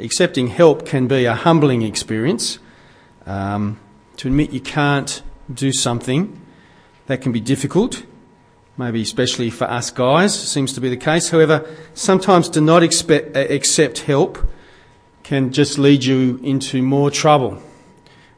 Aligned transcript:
accepting 0.00 0.48
help 0.48 0.86
can 0.86 1.06
be 1.06 1.24
a 1.24 1.34
humbling 1.34 1.82
experience. 1.82 2.58
Um, 3.26 3.78
to 4.16 4.28
admit 4.28 4.52
you 4.52 4.60
can't 4.60 5.22
do 5.52 5.72
something 5.72 6.40
that 7.06 7.22
can 7.22 7.32
be 7.32 7.40
difficult, 7.40 8.04
maybe 8.76 9.02
especially 9.02 9.50
for 9.50 9.64
us 9.64 9.90
guys, 9.90 10.38
seems 10.38 10.72
to 10.74 10.80
be 10.80 10.88
the 10.88 10.96
case. 10.96 11.30
However, 11.30 11.68
sometimes 11.94 12.48
to 12.50 12.60
not 12.60 12.82
expect, 12.82 13.36
uh, 13.36 13.40
accept 13.40 14.00
help 14.00 14.38
can 15.22 15.52
just 15.52 15.78
lead 15.78 16.04
you 16.04 16.40
into 16.42 16.82
more 16.82 17.10
trouble. 17.10 17.62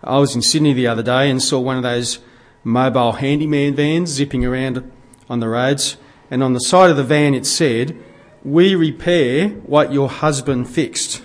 I 0.05 0.19
was 0.19 0.35
in 0.35 0.43
Sydney 0.43 0.73
the 0.73 0.89
other 0.89 1.03
day 1.03 1.31
and 1.31 1.43
saw 1.43 1.61
one 1.61 1.77
of 1.77 1.83
those 1.83 2.19
mobile 2.65 3.13
handyman 3.13 3.75
vans 3.75 4.11
zipping 4.11 4.45
around 4.45 4.91
on 5.29 5.41
the 5.41 5.49
roads, 5.49 5.97
and 6.31 6.43
on 6.43 6.53
the 6.53 6.61
side 6.61 6.91
of 6.91 6.97
the 6.97 7.05
van 7.05 7.35
it 7.35 7.47
said, 7.47 7.97
We 8.45 8.75
repair 8.75 9.49
what 9.49 9.93
your 9.93 10.09
husband 10.09 10.69
fixed. 10.69 11.23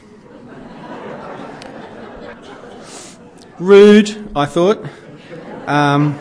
Rude, 3.59 4.29
I 4.35 4.45
thought. 4.45 4.85
Um, 5.65 6.20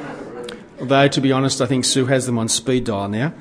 although, 0.81 1.07
to 1.07 1.21
be 1.21 1.33
honest, 1.33 1.61
I 1.61 1.67
think 1.67 1.85
Sue 1.85 2.07
has 2.07 2.25
them 2.25 2.39
on 2.39 2.49
speed 2.49 2.85
dial 2.85 3.09
now. 3.11 3.35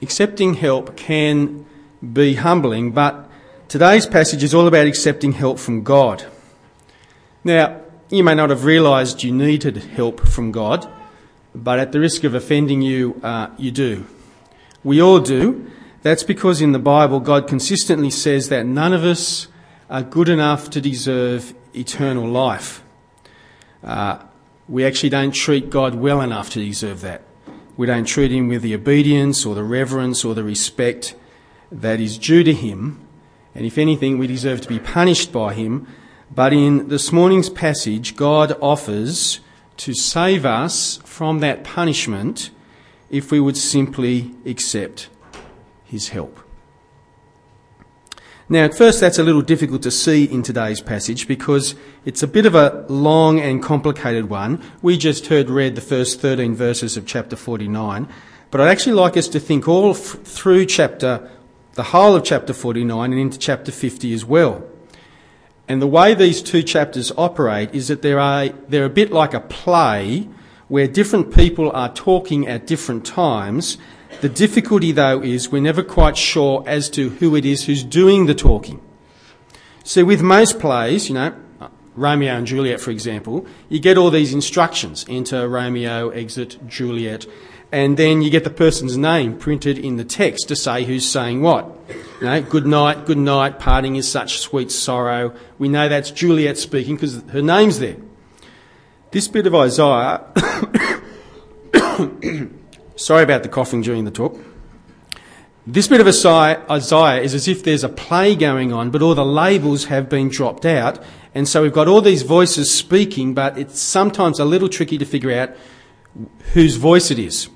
Accepting 0.00 0.54
help 0.54 0.96
can 0.96 1.66
be 2.00 2.36
humbling, 2.36 2.92
but 2.92 3.28
today's 3.68 4.06
passage 4.06 4.42
is 4.42 4.54
all 4.54 4.66
about 4.66 4.86
accepting 4.86 5.32
help 5.32 5.58
from 5.58 5.82
God. 5.82 6.24
Now, 7.44 7.82
you 8.08 8.24
may 8.24 8.34
not 8.34 8.48
have 8.48 8.64
realised 8.64 9.22
you 9.22 9.32
needed 9.32 9.76
help 9.76 10.26
from 10.26 10.52
God, 10.52 10.90
but 11.54 11.78
at 11.78 11.92
the 11.92 12.00
risk 12.00 12.24
of 12.24 12.34
offending 12.34 12.80
you, 12.80 13.20
uh, 13.22 13.48
you 13.58 13.70
do. 13.70 14.06
We 14.82 15.02
all 15.02 15.20
do. 15.20 15.70
That's 16.00 16.22
because 16.22 16.62
in 16.62 16.72
the 16.72 16.78
Bible, 16.78 17.20
God 17.20 17.46
consistently 17.46 18.10
says 18.10 18.48
that 18.48 18.64
none 18.64 18.94
of 18.94 19.04
us 19.04 19.48
are 19.90 20.02
good 20.02 20.30
enough 20.30 20.70
to 20.70 20.80
deserve 20.80 21.52
eternal 21.74 22.26
life. 22.26 22.82
Uh, 23.82 24.18
we 24.68 24.84
actually 24.84 25.10
don't 25.10 25.32
treat 25.32 25.70
God 25.70 25.94
well 25.94 26.20
enough 26.20 26.50
to 26.50 26.64
deserve 26.64 27.00
that. 27.02 27.22
We 27.76 27.86
don't 27.86 28.04
treat 28.04 28.32
Him 28.32 28.48
with 28.48 28.62
the 28.62 28.74
obedience 28.74 29.44
or 29.44 29.54
the 29.54 29.64
reverence 29.64 30.24
or 30.24 30.34
the 30.34 30.44
respect 30.44 31.14
that 31.70 32.00
is 32.00 32.18
due 32.18 32.44
to 32.44 32.52
Him. 32.52 33.00
And 33.54 33.66
if 33.66 33.78
anything, 33.78 34.18
we 34.18 34.26
deserve 34.26 34.60
to 34.62 34.68
be 34.68 34.78
punished 34.78 35.32
by 35.32 35.54
Him. 35.54 35.86
But 36.34 36.52
in 36.52 36.88
this 36.88 37.12
morning's 37.12 37.50
passage, 37.50 38.16
God 38.16 38.56
offers 38.60 39.40
to 39.78 39.94
save 39.94 40.46
us 40.46 40.98
from 41.04 41.40
that 41.40 41.64
punishment 41.64 42.50
if 43.10 43.30
we 43.30 43.40
would 43.40 43.56
simply 43.56 44.34
accept 44.46 45.08
His 45.84 46.10
help. 46.10 46.43
Now, 48.46 48.64
at 48.64 48.76
first, 48.76 49.00
that's 49.00 49.18
a 49.18 49.22
little 49.22 49.40
difficult 49.40 49.82
to 49.84 49.90
see 49.90 50.24
in 50.24 50.42
today's 50.42 50.82
passage 50.82 51.26
because 51.26 51.74
it's 52.04 52.22
a 52.22 52.26
bit 52.26 52.44
of 52.44 52.54
a 52.54 52.84
long 52.90 53.40
and 53.40 53.62
complicated 53.62 54.28
one. 54.28 54.62
We 54.82 54.98
just 54.98 55.28
heard 55.28 55.48
read 55.48 55.76
the 55.76 55.80
first 55.80 56.20
13 56.20 56.54
verses 56.54 56.98
of 56.98 57.06
chapter 57.06 57.36
49, 57.36 58.06
but 58.50 58.60
I'd 58.60 58.68
actually 58.68 58.92
like 58.92 59.16
us 59.16 59.28
to 59.28 59.40
think 59.40 59.66
all 59.66 59.92
f- 59.92 60.20
through 60.24 60.66
chapter, 60.66 61.30
the 61.72 61.84
whole 61.84 62.14
of 62.14 62.24
chapter 62.24 62.52
49 62.52 63.12
and 63.12 63.20
into 63.20 63.38
chapter 63.38 63.72
50 63.72 64.12
as 64.12 64.26
well. 64.26 64.62
And 65.66 65.80
the 65.80 65.86
way 65.86 66.12
these 66.12 66.42
two 66.42 66.62
chapters 66.62 67.10
operate 67.16 67.74
is 67.74 67.88
that 67.88 68.02
they're 68.02 68.18
a, 68.18 68.52
they're 68.68 68.84
a 68.84 68.90
bit 68.90 69.10
like 69.10 69.32
a 69.32 69.40
play 69.40 70.28
where 70.68 70.86
different 70.86 71.34
people 71.34 71.70
are 71.70 71.92
talking 71.94 72.46
at 72.46 72.66
different 72.66 73.06
times 73.06 73.78
the 74.20 74.28
difficulty, 74.28 74.92
though, 74.92 75.22
is 75.22 75.50
we're 75.50 75.62
never 75.62 75.82
quite 75.82 76.16
sure 76.16 76.64
as 76.66 76.88
to 76.90 77.10
who 77.10 77.36
it 77.36 77.44
is 77.44 77.64
who's 77.64 77.84
doing 77.84 78.26
the 78.26 78.34
talking. 78.34 78.80
So, 79.84 80.04
with 80.04 80.22
most 80.22 80.58
plays, 80.58 81.08
you 81.08 81.14
know, 81.14 81.34
Romeo 81.94 82.34
and 82.34 82.46
Juliet, 82.46 82.80
for 82.80 82.90
example, 82.90 83.46
you 83.68 83.78
get 83.78 83.96
all 83.96 84.10
these 84.10 84.32
instructions 84.32 85.04
enter 85.08 85.48
Romeo, 85.48 86.08
exit 86.10 86.58
Juliet, 86.66 87.26
and 87.70 87.96
then 87.96 88.22
you 88.22 88.30
get 88.30 88.44
the 88.44 88.50
person's 88.50 88.96
name 88.96 89.36
printed 89.36 89.78
in 89.78 89.96
the 89.96 90.04
text 90.04 90.48
to 90.48 90.56
say 90.56 90.84
who's 90.84 91.08
saying 91.08 91.42
what. 91.42 91.70
You 92.20 92.26
know, 92.26 92.40
good 92.40 92.66
night, 92.66 93.04
good 93.06 93.18
night, 93.18 93.58
parting 93.58 93.96
is 93.96 94.10
such 94.10 94.38
sweet 94.38 94.70
sorrow. 94.70 95.34
We 95.58 95.68
know 95.68 95.88
that's 95.88 96.10
Juliet 96.10 96.58
speaking 96.58 96.96
because 96.96 97.22
her 97.30 97.42
name's 97.42 97.78
there. 97.78 97.96
This 99.10 99.28
bit 99.28 99.46
of 99.46 99.54
Isaiah 99.54 100.24
Sorry 102.96 103.24
about 103.24 103.42
the 103.42 103.48
coughing 103.48 103.82
during 103.82 104.04
the 104.04 104.10
talk. 104.10 104.38
This 105.66 105.88
bit 105.88 106.00
of 106.00 106.06
Isaiah 106.06 107.20
is 107.20 107.34
as 107.34 107.48
if 107.48 107.64
there's 107.64 107.82
a 107.82 107.88
play 107.88 108.36
going 108.36 108.72
on, 108.72 108.90
but 108.90 109.02
all 109.02 109.14
the 109.14 109.24
labels 109.24 109.86
have 109.86 110.08
been 110.08 110.28
dropped 110.28 110.64
out. 110.64 111.02
And 111.34 111.48
so 111.48 111.62
we've 111.62 111.72
got 111.72 111.88
all 111.88 112.00
these 112.00 112.22
voices 112.22 112.72
speaking, 112.72 113.34
but 113.34 113.58
it's 113.58 113.80
sometimes 113.80 114.38
a 114.38 114.44
little 114.44 114.68
tricky 114.68 114.98
to 114.98 115.04
figure 115.04 115.32
out 115.32 115.56
whose 116.52 116.76
voice 116.76 117.10
it 117.10 117.18
is. 117.18 117.48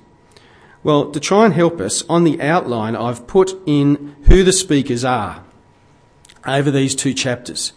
Well, 0.83 1.11
to 1.11 1.19
try 1.19 1.45
and 1.45 1.53
help 1.53 1.79
us, 1.79 2.03
on 2.09 2.23
the 2.23 2.41
outline, 2.41 2.95
I've 2.95 3.27
put 3.27 3.55
in 3.65 4.15
who 4.23 4.43
the 4.43 4.51
speakers 4.51 5.05
are 5.05 5.43
over 6.45 6.71
these 6.71 6.95
two 6.95 7.13
chapters. 7.13 7.73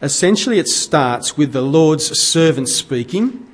Essentially, 0.00 0.58
it 0.58 0.68
starts 0.68 1.36
with 1.36 1.52
the 1.52 1.62
Lord's 1.62 2.18
servant 2.20 2.68
speaking, 2.68 3.51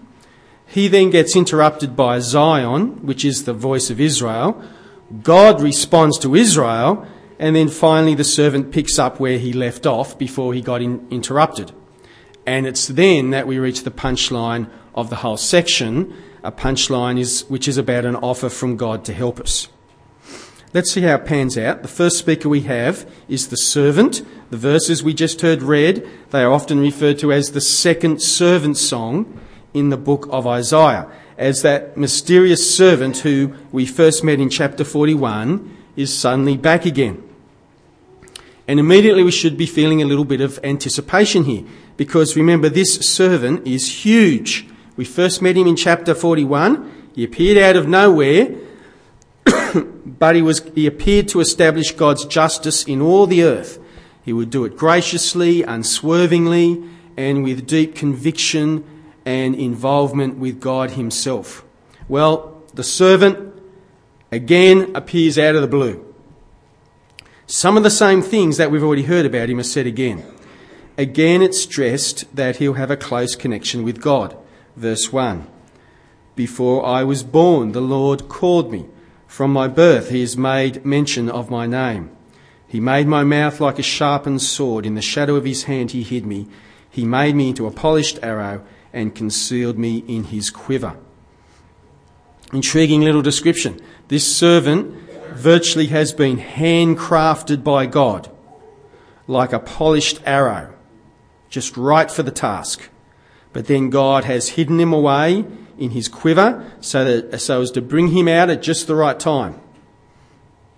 he 0.68 0.86
then 0.86 1.08
gets 1.08 1.34
interrupted 1.34 1.96
by 1.96 2.18
Zion, 2.18 3.04
which 3.06 3.24
is 3.24 3.44
the 3.44 3.54
voice 3.54 3.88
of 3.88 4.00
Israel. 4.00 4.62
God 5.22 5.62
responds 5.62 6.18
to 6.18 6.34
Israel, 6.34 7.06
and 7.38 7.56
then 7.56 7.68
finally 7.68 8.14
the 8.14 8.22
servant 8.22 8.70
picks 8.70 8.98
up 8.98 9.18
where 9.18 9.38
he 9.38 9.54
left 9.54 9.86
off 9.86 10.18
before 10.18 10.52
he 10.52 10.60
got 10.60 10.82
in, 10.82 11.08
interrupted. 11.10 11.72
And 12.46 12.66
it's 12.66 12.86
then 12.86 13.30
that 13.30 13.46
we 13.46 13.58
reach 13.58 13.84
the 13.84 13.90
punchline 13.90 14.70
of 14.94 15.08
the 15.08 15.16
whole 15.16 15.38
section. 15.38 16.14
A 16.44 16.52
punchline 16.52 17.18
is, 17.18 17.46
which 17.48 17.66
is 17.66 17.78
about 17.78 18.04
an 18.04 18.16
offer 18.16 18.50
from 18.50 18.76
God 18.76 19.06
to 19.06 19.14
help 19.14 19.40
us. 19.40 19.68
Let's 20.74 20.92
see 20.92 21.00
how 21.00 21.14
it 21.14 21.24
pans 21.24 21.56
out. 21.56 21.80
The 21.80 21.88
first 21.88 22.18
speaker 22.18 22.50
we 22.50 22.60
have 22.62 23.10
is 23.26 23.48
the 23.48 23.56
servant. 23.56 24.20
The 24.50 24.58
verses 24.58 25.02
we 25.02 25.14
just 25.14 25.40
heard 25.40 25.62
read, 25.62 26.06
they 26.28 26.42
are 26.42 26.52
often 26.52 26.78
referred 26.78 27.18
to 27.20 27.32
as 27.32 27.52
the 27.52 27.62
second 27.62 28.20
servant 28.20 28.76
song 28.76 29.40
in 29.74 29.90
the 29.90 29.96
book 29.96 30.28
of 30.30 30.46
Isaiah, 30.46 31.10
as 31.36 31.62
that 31.62 31.96
mysterious 31.96 32.74
servant 32.74 33.18
who 33.18 33.54
we 33.70 33.86
first 33.86 34.24
met 34.24 34.40
in 34.40 34.50
chapter 34.50 34.84
41 34.84 35.76
is 35.96 36.16
suddenly 36.16 36.56
back 36.56 36.84
again. 36.84 37.22
And 38.66 38.78
immediately 38.78 39.22
we 39.22 39.30
should 39.30 39.56
be 39.56 39.66
feeling 39.66 40.02
a 40.02 40.04
little 40.04 40.24
bit 40.24 40.40
of 40.40 40.60
anticipation 40.62 41.44
here, 41.44 41.64
because 41.96 42.36
remember, 42.36 42.68
this 42.68 42.96
servant 42.96 43.66
is 43.66 44.04
huge. 44.04 44.66
We 44.96 45.04
first 45.04 45.40
met 45.40 45.56
him 45.56 45.66
in 45.66 45.76
chapter 45.76 46.14
41. 46.14 47.10
He 47.14 47.24
appeared 47.24 47.58
out 47.58 47.76
of 47.76 47.88
nowhere, 47.88 48.54
but 50.04 50.36
he, 50.36 50.42
was, 50.42 50.60
he 50.74 50.86
appeared 50.86 51.28
to 51.28 51.40
establish 51.40 51.92
God's 51.92 52.24
justice 52.24 52.84
in 52.84 53.00
all 53.00 53.26
the 53.26 53.42
earth. 53.42 53.78
He 54.24 54.32
would 54.32 54.50
do 54.50 54.64
it 54.64 54.76
graciously, 54.76 55.62
unswervingly, 55.62 56.84
and 57.16 57.42
with 57.42 57.66
deep 57.66 57.94
conviction 57.94 58.84
and 59.28 59.54
involvement 59.54 60.38
with 60.38 60.58
God 60.58 60.92
Himself. 60.92 61.62
Well, 62.08 62.62
the 62.72 62.82
servant 62.82 63.52
again 64.32 64.90
appears 64.94 65.38
out 65.38 65.54
of 65.54 65.60
the 65.60 65.68
blue. 65.68 66.02
Some 67.46 67.76
of 67.76 67.82
the 67.82 67.90
same 67.90 68.22
things 68.22 68.56
that 68.56 68.70
we've 68.70 68.82
already 68.82 69.02
heard 69.02 69.26
about 69.26 69.50
him 69.50 69.58
are 69.58 69.64
said 69.64 69.86
again. 69.86 70.24
Again, 70.96 71.42
it's 71.42 71.60
stressed 71.60 72.34
that 72.34 72.56
he'll 72.56 72.74
have 72.74 72.90
a 72.90 72.96
close 72.96 73.36
connection 73.36 73.82
with 73.82 74.00
God. 74.00 74.34
Verse 74.76 75.12
1 75.12 75.46
Before 76.34 76.86
I 76.86 77.04
was 77.04 77.22
born, 77.22 77.72
the 77.72 77.82
Lord 77.82 78.30
called 78.30 78.72
me. 78.72 78.86
From 79.26 79.52
my 79.52 79.68
birth, 79.68 80.08
he 80.08 80.22
has 80.22 80.38
made 80.38 80.86
mention 80.86 81.28
of 81.28 81.50
my 81.50 81.66
name. 81.66 82.10
He 82.66 82.80
made 82.80 83.06
my 83.06 83.24
mouth 83.24 83.60
like 83.60 83.78
a 83.78 83.82
sharpened 83.82 84.40
sword. 84.40 84.86
In 84.86 84.94
the 84.94 85.02
shadow 85.02 85.36
of 85.36 85.44
his 85.44 85.64
hand, 85.64 85.90
he 85.90 86.02
hid 86.02 86.24
me. 86.24 86.48
He 86.90 87.04
made 87.04 87.34
me 87.34 87.50
into 87.50 87.66
a 87.66 87.70
polished 87.70 88.18
arrow 88.22 88.64
and 88.92 89.14
concealed 89.14 89.78
me 89.78 89.98
in 90.08 90.24
his 90.24 90.50
quiver. 90.50 90.96
Intriguing 92.52 93.02
little 93.02 93.22
description. 93.22 93.80
This 94.08 94.36
servant 94.36 94.94
virtually 95.32 95.86
has 95.86 96.12
been 96.12 96.38
handcrafted 96.38 97.62
by 97.62 97.86
God 97.86 98.30
like 99.26 99.52
a 99.52 99.58
polished 99.58 100.20
arrow, 100.24 100.74
just 101.50 101.76
right 101.76 102.10
for 102.10 102.22
the 102.22 102.30
task. 102.30 102.88
But 103.52 103.66
then 103.66 103.90
God 103.90 104.24
has 104.24 104.50
hidden 104.50 104.80
him 104.80 104.92
away 104.92 105.44
in 105.78 105.90
his 105.90 106.08
quiver 106.08 106.70
so, 106.80 107.04
that, 107.04 107.38
so 107.40 107.60
as 107.60 107.70
to 107.72 107.82
bring 107.82 108.08
him 108.08 108.26
out 108.26 108.50
at 108.50 108.62
just 108.62 108.86
the 108.86 108.94
right 108.94 109.18
time. 109.18 109.60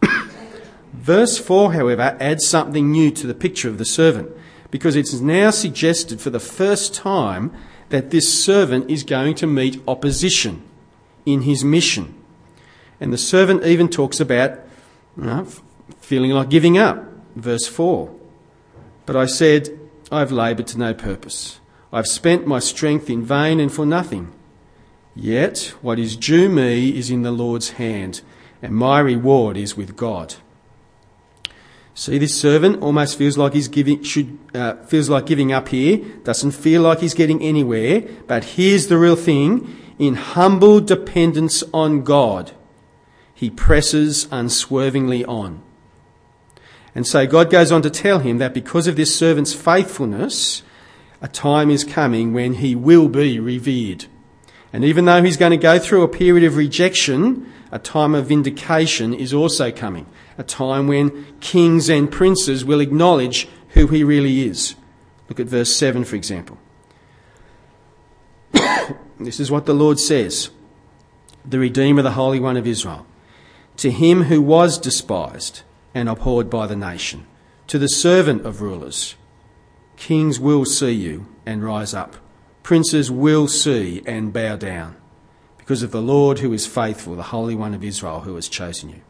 Verse 0.92 1.38
4, 1.38 1.72
however, 1.72 2.16
adds 2.20 2.46
something 2.46 2.90
new 2.90 3.10
to 3.12 3.26
the 3.26 3.34
picture 3.34 3.68
of 3.68 3.78
the 3.78 3.84
servant 3.84 4.30
because 4.70 4.96
it's 4.96 5.20
now 5.20 5.50
suggested 5.50 6.20
for 6.20 6.30
the 6.30 6.40
first 6.40 6.94
time 6.94 7.52
that 7.90 8.10
this 8.10 8.32
servant 8.42 8.90
is 8.90 9.04
going 9.04 9.34
to 9.36 9.46
meet 9.46 9.82
opposition 9.86 10.62
in 11.26 11.42
his 11.42 11.62
mission. 11.62 12.14
And 13.00 13.12
the 13.12 13.18
servant 13.18 13.64
even 13.64 13.88
talks 13.88 14.20
about 14.20 14.58
you 15.16 15.24
know, 15.24 15.46
feeling 16.00 16.30
like 16.30 16.48
giving 16.48 16.78
up. 16.78 17.04
Verse 17.36 17.66
4 17.66 18.12
But 19.06 19.16
I 19.16 19.26
said, 19.26 19.78
I 20.10 20.20
have 20.20 20.32
laboured 20.32 20.66
to 20.68 20.78
no 20.78 20.94
purpose. 20.94 21.60
I 21.92 21.96
have 21.96 22.06
spent 22.06 22.46
my 22.46 22.60
strength 22.60 23.10
in 23.10 23.22
vain 23.22 23.60
and 23.60 23.72
for 23.72 23.84
nothing. 23.84 24.32
Yet 25.14 25.74
what 25.82 25.98
is 25.98 26.16
due 26.16 26.48
me 26.48 26.96
is 26.96 27.10
in 27.10 27.22
the 27.22 27.32
Lord's 27.32 27.70
hand, 27.70 28.22
and 28.62 28.74
my 28.74 29.00
reward 29.00 29.56
is 29.56 29.76
with 29.76 29.96
God. 29.96 30.36
See, 31.94 32.18
this 32.18 32.38
servant 32.38 32.82
almost 32.82 33.18
feels 33.18 33.36
like 33.36 33.52
he's 33.52 33.68
giving, 33.68 34.02
should, 34.02 34.38
uh, 34.54 34.76
feels 34.84 35.10
like 35.10 35.26
giving 35.26 35.52
up 35.52 35.68
here, 35.68 35.98
doesn't 36.24 36.52
feel 36.52 36.82
like 36.82 37.00
he's 37.00 37.14
getting 37.14 37.42
anywhere, 37.42 38.02
but 38.26 38.44
here's 38.44 38.86
the 38.86 38.96
real 38.96 39.16
thing. 39.16 39.76
In 39.98 40.14
humble 40.14 40.80
dependence 40.80 41.62
on 41.74 42.02
God, 42.02 42.52
he 43.34 43.50
presses 43.50 44.26
unswervingly 44.30 45.24
on. 45.24 45.62
And 46.94 47.06
so 47.06 47.26
God 47.26 47.50
goes 47.50 47.70
on 47.70 47.82
to 47.82 47.90
tell 47.90 48.20
him 48.20 48.38
that 48.38 48.54
because 48.54 48.86
of 48.86 48.96
this 48.96 49.14
servant's 49.14 49.52
faithfulness, 49.52 50.62
a 51.20 51.28
time 51.28 51.70
is 51.70 51.84
coming 51.84 52.32
when 52.32 52.54
he 52.54 52.74
will 52.74 53.08
be 53.08 53.38
revered. 53.38 54.06
And 54.72 54.84
even 54.84 55.04
though 55.04 55.22
he's 55.22 55.36
going 55.36 55.50
to 55.50 55.56
go 55.56 55.78
through 55.78 56.02
a 56.02 56.08
period 56.08 56.44
of 56.44 56.56
rejection, 56.56 57.50
a 57.70 57.78
time 57.78 58.14
of 58.14 58.26
vindication 58.26 59.12
is 59.12 59.34
also 59.34 59.70
coming. 59.70 60.06
A 60.40 60.42
time 60.42 60.86
when 60.86 61.26
kings 61.40 61.90
and 61.90 62.10
princes 62.10 62.64
will 62.64 62.80
acknowledge 62.80 63.46
who 63.74 63.88
he 63.88 64.02
really 64.02 64.40
is. 64.48 64.74
Look 65.28 65.38
at 65.38 65.48
verse 65.48 65.70
7, 65.76 66.02
for 66.02 66.16
example. 66.16 66.56
this 69.20 69.38
is 69.38 69.50
what 69.50 69.66
the 69.66 69.74
Lord 69.74 70.00
says 70.00 70.48
The 71.44 71.58
Redeemer, 71.58 72.00
the 72.00 72.12
Holy 72.12 72.40
One 72.40 72.56
of 72.56 72.66
Israel. 72.66 73.04
To 73.76 73.90
him 73.90 74.22
who 74.24 74.40
was 74.40 74.78
despised 74.78 75.60
and 75.94 76.08
abhorred 76.08 76.48
by 76.48 76.66
the 76.66 76.74
nation, 76.74 77.26
to 77.66 77.78
the 77.78 77.90
servant 77.90 78.46
of 78.46 78.62
rulers. 78.62 79.16
Kings 79.98 80.40
will 80.40 80.64
see 80.64 80.92
you 80.92 81.26
and 81.44 81.62
rise 81.62 81.92
up. 81.92 82.16
Princes 82.62 83.10
will 83.10 83.46
see 83.46 84.00
and 84.06 84.32
bow 84.32 84.56
down 84.56 84.96
because 85.58 85.82
of 85.82 85.90
the 85.90 86.00
Lord 86.00 86.38
who 86.38 86.54
is 86.54 86.66
faithful, 86.66 87.14
the 87.14 87.24
Holy 87.24 87.54
One 87.54 87.74
of 87.74 87.84
Israel 87.84 88.20
who 88.20 88.36
has 88.36 88.48
chosen 88.48 88.88
you. 88.88 89.02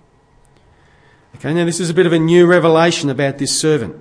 Okay, 1.36 1.54
now 1.54 1.64
this 1.64 1.80
is 1.80 1.90
a 1.90 1.94
bit 1.94 2.06
of 2.06 2.12
a 2.12 2.18
new 2.18 2.46
revelation 2.46 3.08
about 3.08 3.38
this 3.38 3.58
servant. 3.58 3.96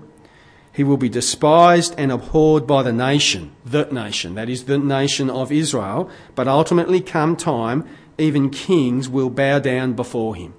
He 0.74 0.84
will 0.84 0.98
be 0.98 1.10
despised 1.10 1.94
and 1.98 2.12
abhorred 2.12 2.66
by 2.66 2.84
the 2.84 2.94
nation, 2.94 3.52
the 3.66 3.86
nation, 3.86 4.36
that 4.36 4.50
is 4.50 4.66
the 4.66 4.78
nation 4.78 5.30
of 5.30 5.52
Israel, 5.52 6.10
but 6.36 6.48
ultimately 6.48 7.02
come 7.02 7.36
time, 7.36 7.88
even 8.18 8.50
kings 8.50 9.10
will 9.10 9.30
bow 9.30 9.60
down 9.60 9.94
before 9.94 10.36
him. 10.36 10.54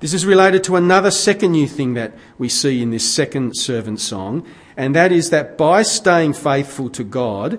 This 0.00 0.12
is 0.12 0.26
related 0.26 0.64
to 0.64 0.76
another 0.76 1.10
second 1.10 1.52
new 1.52 1.66
thing 1.66 1.94
that 1.94 2.14
we 2.36 2.48
see 2.48 2.82
in 2.82 2.90
this 2.90 3.08
second 3.08 3.56
servant 3.56 4.00
song, 4.00 4.46
and 4.76 4.94
that 4.94 5.12
is 5.12 5.30
that 5.30 5.56
by 5.56 5.82
staying 5.82 6.34
faithful 6.34 6.90
to 6.90 7.04
God, 7.04 7.58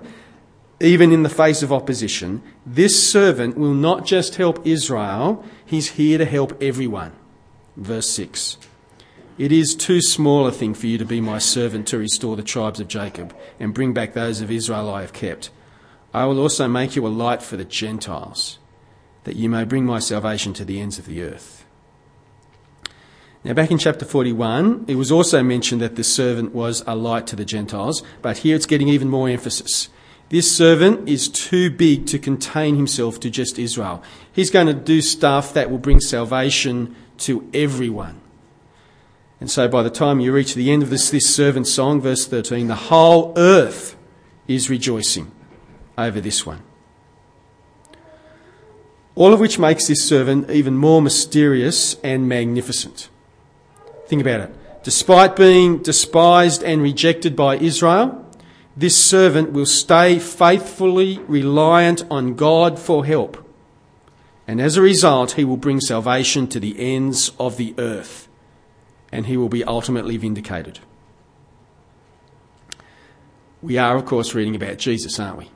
even 0.80 1.12
in 1.12 1.22
the 1.22 1.28
face 1.28 1.62
of 1.62 1.72
opposition, 1.72 2.42
this 2.64 3.10
servant 3.10 3.56
will 3.56 3.74
not 3.74 4.04
just 4.04 4.36
help 4.36 4.66
Israel, 4.66 5.44
he's 5.64 5.92
here 5.92 6.18
to 6.18 6.24
help 6.24 6.62
everyone. 6.62 7.12
Verse 7.76 8.08
6. 8.10 8.56
It 9.38 9.52
is 9.52 9.74
too 9.74 10.00
small 10.00 10.46
a 10.46 10.52
thing 10.52 10.72
for 10.72 10.86
you 10.86 10.96
to 10.96 11.04
be 11.04 11.20
my 11.20 11.38
servant 11.38 11.86
to 11.88 11.98
restore 11.98 12.36
the 12.36 12.42
tribes 12.42 12.80
of 12.80 12.88
Jacob 12.88 13.36
and 13.60 13.74
bring 13.74 13.92
back 13.92 14.14
those 14.14 14.40
of 14.40 14.50
Israel 14.50 14.88
I 14.88 15.02
have 15.02 15.12
kept. 15.12 15.50
I 16.14 16.24
will 16.24 16.40
also 16.40 16.66
make 16.66 16.96
you 16.96 17.06
a 17.06 17.08
light 17.08 17.42
for 17.42 17.58
the 17.58 17.64
Gentiles, 17.64 18.58
that 19.24 19.36
you 19.36 19.50
may 19.50 19.64
bring 19.64 19.84
my 19.84 19.98
salvation 19.98 20.54
to 20.54 20.64
the 20.64 20.80
ends 20.80 20.98
of 20.98 21.04
the 21.04 21.22
earth. 21.22 21.66
Now, 23.44 23.52
back 23.52 23.70
in 23.70 23.78
chapter 23.78 24.06
41, 24.06 24.86
it 24.88 24.94
was 24.96 25.12
also 25.12 25.42
mentioned 25.42 25.82
that 25.82 25.96
the 25.96 26.02
servant 26.02 26.54
was 26.54 26.82
a 26.86 26.96
light 26.96 27.26
to 27.28 27.36
the 27.36 27.44
Gentiles, 27.44 28.02
but 28.22 28.38
here 28.38 28.56
it's 28.56 28.66
getting 28.66 28.88
even 28.88 29.08
more 29.08 29.28
emphasis. 29.28 29.90
This 30.30 30.50
servant 30.50 31.08
is 31.08 31.28
too 31.28 31.70
big 31.70 32.06
to 32.06 32.18
contain 32.18 32.74
himself 32.74 33.20
to 33.20 33.30
just 33.30 33.58
Israel. 33.58 34.02
He's 34.32 34.50
going 34.50 34.66
to 34.66 34.74
do 34.74 35.00
stuff 35.00 35.52
that 35.52 35.70
will 35.70 35.78
bring 35.78 36.00
salvation 36.00 36.96
to 37.18 37.48
everyone. 37.52 38.20
And 39.40 39.50
so 39.50 39.68
by 39.68 39.82
the 39.82 39.90
time 39.90 40.20
you 40.20 40.32
reach 40.32 40.54
the 40.54 40.70
end 40.70 40.82
of 40.82 40.90
this, 40.90 41.10
this 41.10 41.34
servant 41.34 41.66
song, 41.66 42.00
verse 42.00 42.26
13, 42.26 42.68
the 42.68 42.74
whole 42.74 43.34
earth 43.36 43.96
is 44.48 44.70
rejoicing 44.70 45.30
over 45.98 46.20
this 46.20 46.46
one. 46.46 46.62
All 49.14 49.32
of 49.32 49.40
which 49.40 49.58
makes 49.58 49.86
this 49.86 50.04
servant 50.04 50.50
even 50.50 50.76
more 50.76 51.00
mysterious 51.00 51.96
and 52.02 52.28
magnificent. 52.28 53.08
Think 54.06 54.20
about 54.20 54.40
it. 54.40 54.54
Despite 54.82 55.36
being 55.36 55.78
despised 55.78 56.62
and 56.62 56.82
rejected 56.82 57.34
by 57.34 57.56
Israel, 57.56 58.24
this 58.76 58.96
servant 58.96 59.52
will 59.52 59.66
stay 59.66 60.18
faithfully 60.18 61.18
reliant 61.26 62.04
on 62.10 62.34
God 62.34 62.78
for 62.78 63.04
help. 63.04 63.45
And 64.48 64.60
as 64.60 64.76
a 64.76 64.82
result, 64.82 65.32
he 65.32 65.44
will 65.44 65.56
bring 65.56 65.80
salvation 65.80 66.46
to 66.48 66.60
the 66.60 66.76
ends 66.78 67.32
of 67.38 67.56
the 67.56 67.74
earth. 67.78 68.28
And 69.10 69.26
he 69.26 69.36
will 69.36 69.48
be 69.48 69.64
ultimately 69.64 70.16
vindicated. 70.16 70.78
We 73.62 73.78
are, 73.78 73.96
of 73.96 74.04
course, 74.04 74.34
reading 74.34 74.54
about 74.54 74.78
Jesus, 74.78 75.18
aren't 75.18 75.38
we? 75.38 75.50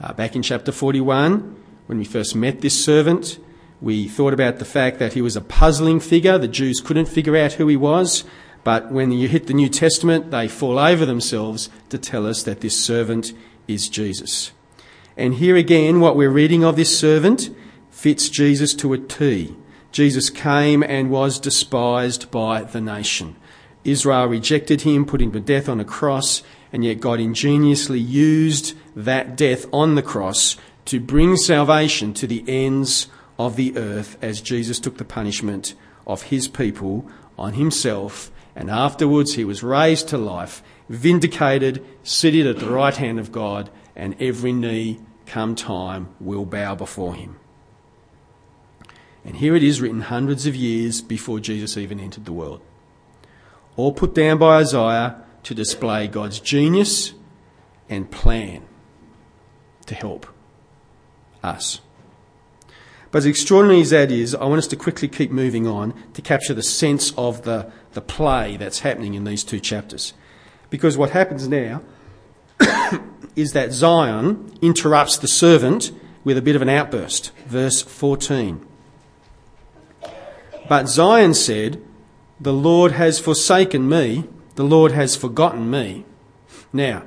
Uh, 0.00 0.12
back 0.12 0.34
in 0.34 0.42
chapter 0.42 0.72
41, 0.72 1.56
when 1.86 1.98
we 1.98 2.04
first 2.04 2.34
met 2.34 2.60
this 2.60 2.84
servant, 2.84 3.38
we 3.80 4.08
thought 4.08 4.32
about 4.32 4.58
the 4.58 4.64
fact 4.64 4.98
that 4.98 5.12
he 5.12 5.22
was 5.22 5.36
a 5.36 5.40
puzzling 5.40 6.00
figure. 6.00 6.38
The 6.38 6.48
Jews 6.48 6.80
couldn't 6.80 7.06
figure 7.06 7.36
out 7.36 7.54
who 7.54 7.68
he 7.68 7.76
was. 7.76 8.24
But 8.64 8.90
when 8.90 9.12
you 9.12 9.28
hit 9.28 9.46
the 9.46 9.54
New 9.54 9.68
Testament, 9.68 10.30
they 10.30 10.48
fall 10.48 10.78
over 10.78 11.06
themselves 11.06 11.70
to 11.90 11.98
tell 11.98 12.26
us 12.26 12.42
that 12.42 12.60
this 12.60 12.76
servant 12.76 13.32
is 13.68 13.88
Jesus. 13.88 14.50
And 15.16 15.34
here 15.34 15.56
again, 15.56 16.00
what 16.00 16.16
we're 16.16 16.30
reading 16.30 16.64
of 16.64 16.76
this 16.76 16.96
servant 16.98 17.50
fits 17.98 18.28
Jesus 18.28 18.74
to 18.74 18.92
a 18.92 18.98
T. 18.98 19.56
Jesus 19.90 20.30
came 20.30 20.84
and 20.84 21.10
was 21.10 21.40
despised 21.40 22.30
by 22.30 22.62
the 22.62 22.80
nation. 22.80 23.34
Israel 23.82 24.26
rejected 24.26 24.82
him, 24.82 25.04
put 25.04 25.20
him 25.20 25.32
to 25.32 25.40
death 25.40 25.68
on 25.68 25.80
a 25.80 25.84
cross, 25.84 26.44
and 26.72 26.84
yet 26.84 27.00
God 27.00 27.18
ingeniously 27.18 27.98
used 27.98 28.76
that 28.94 29.36
death 29.36 29.66
on 29.72 29.96
the 29.96 30.02
cross 30.02 30.56
to 30.84 31.00
bring 31.00 31.36
salvation 31.36 32.14
to 32.14 32.28
the 32.28 32.44
ends 32.46 33.08
of 33.36 33.56
the 33.56 33.76
earth 33.76 34.16
as 34.22 34.40
Jesus 34.40 34.78
took 34.78 34.98
the 34.98 35.04
punishment 35.04 35.74
of 36.06 36.22
his 36.22 36.46
people 36.46 37.04
on 37.36 37.54
himself, 37.54 38.30
and 38.54 38.70
afterwards 38.70 39.34
he 39.34 39.44
was 39.44 39.64
raised 39.64 40.06
to 40.10 40.18
life, 40.18 40.62
vindicated, 40.88 41.84
seated 42.04 42.46
at 42.46 42.60
the 42.60 42.70
right 42.70 42.96
hand 42.96 43.18
of 43.18 43.32
God, 43.32 43.70
and 43.96 44.14
every 44.22 44.52
knee, 44.52 45.00
come 45.26 45.56
time, 45.56 46.14
will 46.20 46.44
bow 46.44 46.76
before 46.76 47.16
him. 47.16 47.40
And 49.28 49.36
here 49.36 49.54
it 49.54 49.62
is 49.62 49.82
written 49.82 50.00
hundreds 50.00 50.46
of 50.46 50.56
years 50.56 51.02
before 51.02 51.38
Jesus 51.38 51.76
even 51.76 52.00
entered 52.00 52.24
the 52.24 52.32
world. 52.32 52.62
All 53.76 53.92
put 53.92 54.14
down 54.14 54.38
by 54.38 54.56
Isaiah 54.56 55.22
to 55.42 55.54
display 55.54 56.08
God's 56.08 56.40
genius 56.40 57.12
and 57.90 58.10
plan 58.10 58.62
to 59.84 59.94
help 59.94 60.26
us. 61.42 61.82
But 63.10 63.18
as 63.18 63.26
extraordinary 63.26 63.82
as 63.82 63.90
that 63.90 64.10
is, 64.10 64.34
I 64.34 64.46
want 64.46 64.60
us 64.60 64.66
to 64.68 64.76
quickly 64.76 65.08
keep 65.08 65.30
moving 65.30 65.66
on 65.66 65.92
to 66.14 66.22
capture 66.22 66.54
the 66.54 66.62
sense 66.62 67.12
of 67.18 67.42
the, 67.42 67.70
the 67.92 68.00
play 68.00 68.56
that's 68.56 68.78
happening 68.78 69.12
in 69.12 69.24
these 69.24 69.44
two 69.44 69.60
chapters. 69.60 70.14
Because 70.70 70.96
what 70.96 71.10
happens 71.10 71.46
now 71.46 71.82
is 73.36 73.52
that 73.52 73.72
Zion 73.72 74.54
interrupts 74.62 75.18
the 75.18 75.28
servant 75.28 75.92
with 76.24 76.38
a 76.38 76.42
bit 76.42 76.56
of 76.56 76.62
an 76.62 76.70
outburst. 76.70 77.30
Verse 77.46 77.82
14. 77.82 78.67
But 80.68 80.88
Zion 80.88 81.34
said, 81.34 81.82
The 82.40 82.52
Lord 82.52 82.92
has 82.92 83.18
forsaken 83.18 83.88
me, 83.88 84.24
the 84.54 84.64
Lord 84.64 84.92
has 84.92 85.16
forgotten 85.16 85.70
me. 85.70 86.04
Now, 86.72 87.04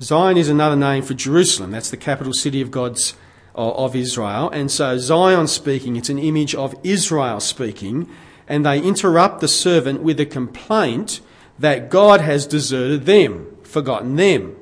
Zion 0.00 0.36
is 0.36 0.48
another 0.48 0.76
name 0.76 1.02
for 1.02 1.14
Jerusalem. 1.14 1.70
That's 1.70 1.90
the 1.90 1.96
capital 1.96 2.32
city 2.32 2.60
of 2.60 2.70
God's 2.70 3.14
of 3.54 3.94
Israel. 3.94 4.48
And 4.50 4.70
so 4.70 4.98
Zion 4.98 5.46
speaking, 5.46 5.96
it's 5.96 6.08
an 6.08 6.18
image 6.18 6.54
of 6.54 6.74
Israel 6.82 7.40
speaking, 7.40 8.08
and 8.48 8.64
they 8.64 8.80
interrupt 8.80 9.40
the 9.40 9.48
servant 9.48 10.02
with 10.02 10.18
a 10.20 10.26
complaint 10.26 11.20
that 11.58 11.90
God 11.90 12.20
has 12.20 12.46
deserted 12.46 13.04
them, 13.04 13.56
forgotten 13.62 14.16
them. 14.16 14.56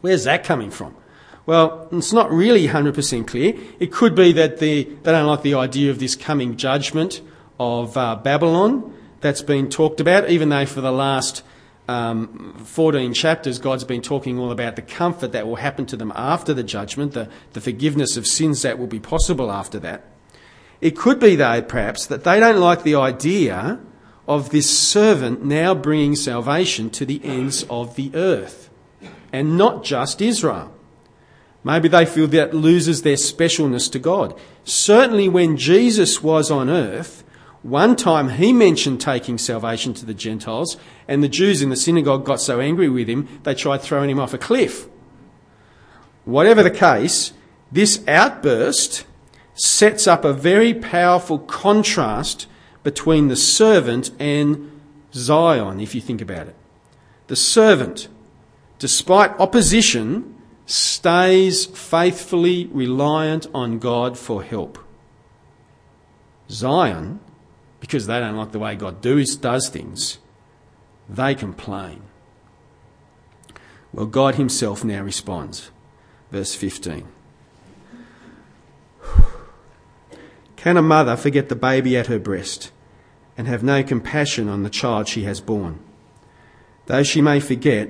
Where's 0.00 0.24
that 0.24 0.44
coming 0.44 0.70
from? 0.70 0.96
Well, 1.50 1.88
it's 1.90 2.12
not 2.12 2.30
really 2.30 2.68
100% 2.68 3.26
clear. 3.26 3.54
It 3.80 3.90
could 3.90 4.14
be 4.14 4.30
that 4.34 4.58
they, 4.58 4.84
they 4.84 5.10
don't 5.10 5.26
like 5.26 5.42
the 5.42 5.54
idea 5.54 5.90
of 5.90 5.98
this 5.98 6.14
coming 6.14 6.56
judgment 6.56 7.22
of 7.58 7.96
uh, 7.96 8.14
Babylon 8.14 8.94
that's 9.20 9.42
been 9.42 9.68
talked 9.68 9.98
about, 9.98 10.30
even 10.30 10.50
though 10.50 10.64
for 10.64 10.80
the 10.80 10.92
last 10.92 11.42
um, 11.88 12.54
14 12.66 13.12
chapters, 13.14 13.58
God's 13.58 13.82
been 13.82 14.00
talking 14.00 14.38
all 14.38 14.52
about 14.52 14.76
the 14.76 14.82
comfort 14.82 15.32
that 15.32 15.44
will 15.44 15.56
happen 15.56 15.86
to 15.86 15.96
them 15.96 16.12
after 16.14 16.54
the 16.54 16.62
judgment, 16.62 17.14
the, 17.14 17.28
the 17.52 17.60
forgiveness 17.60 18.16
of 18.16 18.28
sins 18.28 18.62
that 18.62 18.78
will 18.78 18.86
be 18.86 19.00
possible 19.00 19.50
after 19.50 19.80
that. 19.80 20.04
It 20.80 20.96
could 20.96 21.18
be, 21.18 21.34
though, 21.34 21.62
perhaps, 21.62 22.06
that 22.06 22.22
they 22.22 22.38
don't 22.38 22.60
like 22.60 22.84
the 22.84 22.94
idea 22.94 23.80
of 24.28 24.50
this 24.50 24.70
servant 24.70 25.44
now 25.44 25.74
bringing 25.74 26.14
salvation 26.14 26.90
to 26.90 27.04
the 27.04 27.20
ends 27.24 27.64
of 27.68 27.96
the 27.96 28.12
earth, 28.14 28.70
and 29.32 29.58
not 29.58 29.82
just 29.82 30.22
Israel. 30.22 30.72
Maybe 31.62 31.88
they 31.88 32.06
feel 32.06 32.26
that 32.28 32.54
loses 32.54 33.02
their 33.02 33.16
specialness 33.16 33.90
to 33.92 33.98
God. 33.98 34.38
Certainly, 34.64 35.28
when 35.28 35.56
Jesus 35.56 36.22
was 36.22 36.50
on 36.50 36.70
earth, 36.70 37.22
one 37.62 37.96
time 37.96 38.30
he 38.30 38.52
mentioned 38.52 39.00
taking 39.00 39.36
salvation 39.36 39.92
to 39.94 40.06
the 40.06 40.14
Gentiles, 40.14 40.78
and 41.06 41.22
the 41.22 41.28
Jews 41.28 41.60
in 41.60 41.68
the 41.68 41.76
synagogue 41.76 42.24
got 42.24 42.40
so 42.40 42.60
angry 42.60 42.88
with 42.88 43.08
him 43.08 43.28
they 43.42 43.54
tried 43.54 43.82
throwing 43.82 44.08
him 44.08 44.18
off 44.18 44.32
a 44.32 44.38
cliff. 44.38 44.88
Whatever 46.24 46.62
the 46.62 46.70
case, 46.70 47.32
this 47.70 48.06
outburst 48.08 49.04
sets 49.54 50.06
up 50.06 50.24
a 50.24 50.32
very 50.32 50.72
powerful 50.72 51.38
contrast 51.38 52.46
between 52.82 53.28
the 53.28 53.36
servant 53.36 54.10
and 54.18 54.80
Zion, 55.12 55.80
if 55.80 55.94
you 55.94 56.00
think 56.00 56.22
about 56.22 56.46
it. 56.46 56.56
The 57.26 57.36
servant, 57.36 58.08
despite 58.78 59.38
opposition, 59.38 60.34
stays 60.70 61.66
faithfully 61.66 62.66
reliant 62.66 63.46
on 63.52 63.80
God 63.80 64.16
for 64.16 64.42
help. 64.42 64.78
Zion, 66.48 67.18
because 67.80 68.06
they 68.06 68.20
don't 68.20 68.36
like 68.36 68.52
the 68.52 68.60
way 68.60 68.76
God 68.76 69.00
does, 69.00 69.34
does 69.34 69.68
things, 69.68 70.18
they 71.08 71.34
complain. 71.34 72.02
Well, 73.92 74.06
God 74.06 74.36
Himself 74.36 74.84
now 74.84 75.02
responds. 75.02 75.72
Verse 76.30 76.54
15. 76.54 77.08
Can 80.54 80.76
a 80.76 80.82
mother 80.82 81.16
forget 81.16 81.48
the 81.48 81.56
baby 81.56 81.96
at 81.96 82.06
her 82.06 82.20
breast 82.20 82.70
and 83.36 83.48
have 83.48 83.64
no 83.64 83.82
compassion 83.82 84.48
on 84.48 84.62
the 84.62 84.70
child 84.70 85.08
she 85.08 85.24
has 85.24 85.40
borne? 85.40 85.80
Though 86.86 87.02
she 87.02 87.20
may 87.20 87.40
forget, 87.40 87.88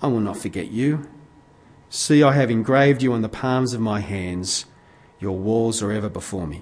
I 0.00 0.06
will 0.06 0.20
not 0.20 0.38
forget 0.38 0.70
you. 0.70 1.06
See, 1.96 2.22
I 2.22 2.32
have 2.32 2.50
engraved 2.50 3.02
you 3.02 3.14
on 3.14 3.22
the 3.22 3.28
palms 3.30 3.72
of 3.72 3.80
my 3.80 4.00
hands. 4.00 4.66
Your 5.18 5.34
walls 5.38 5.82
are 5.82 5.90
ever 5.90 6.10
before 6.10 6.46
me. 6.46 6.60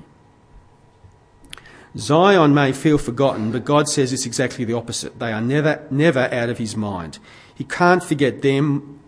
Zion 1.99 2.55
may 2.55 2.71
feel 2.71 2.99
forgotten, 2.99 3.50
but 3.50 3.64
God 3.64 3.88
says 3.88 4.12
it's 4.12 4.26
exactly 4.26 4.64
the 4.64 4.75
opposite. 4.75 5.19
They 5.19 5.33
are 5.33 5.41
never, 5.41 5.85
never 5.91 6.33
out 6.33 6.50
of 6.50 6.59
his 6.59 6.76
mind. 6.76 7.19
He 7.53 7.64
can't 7.64 8.03
forget 8.05 8.43
them 8.43 9.00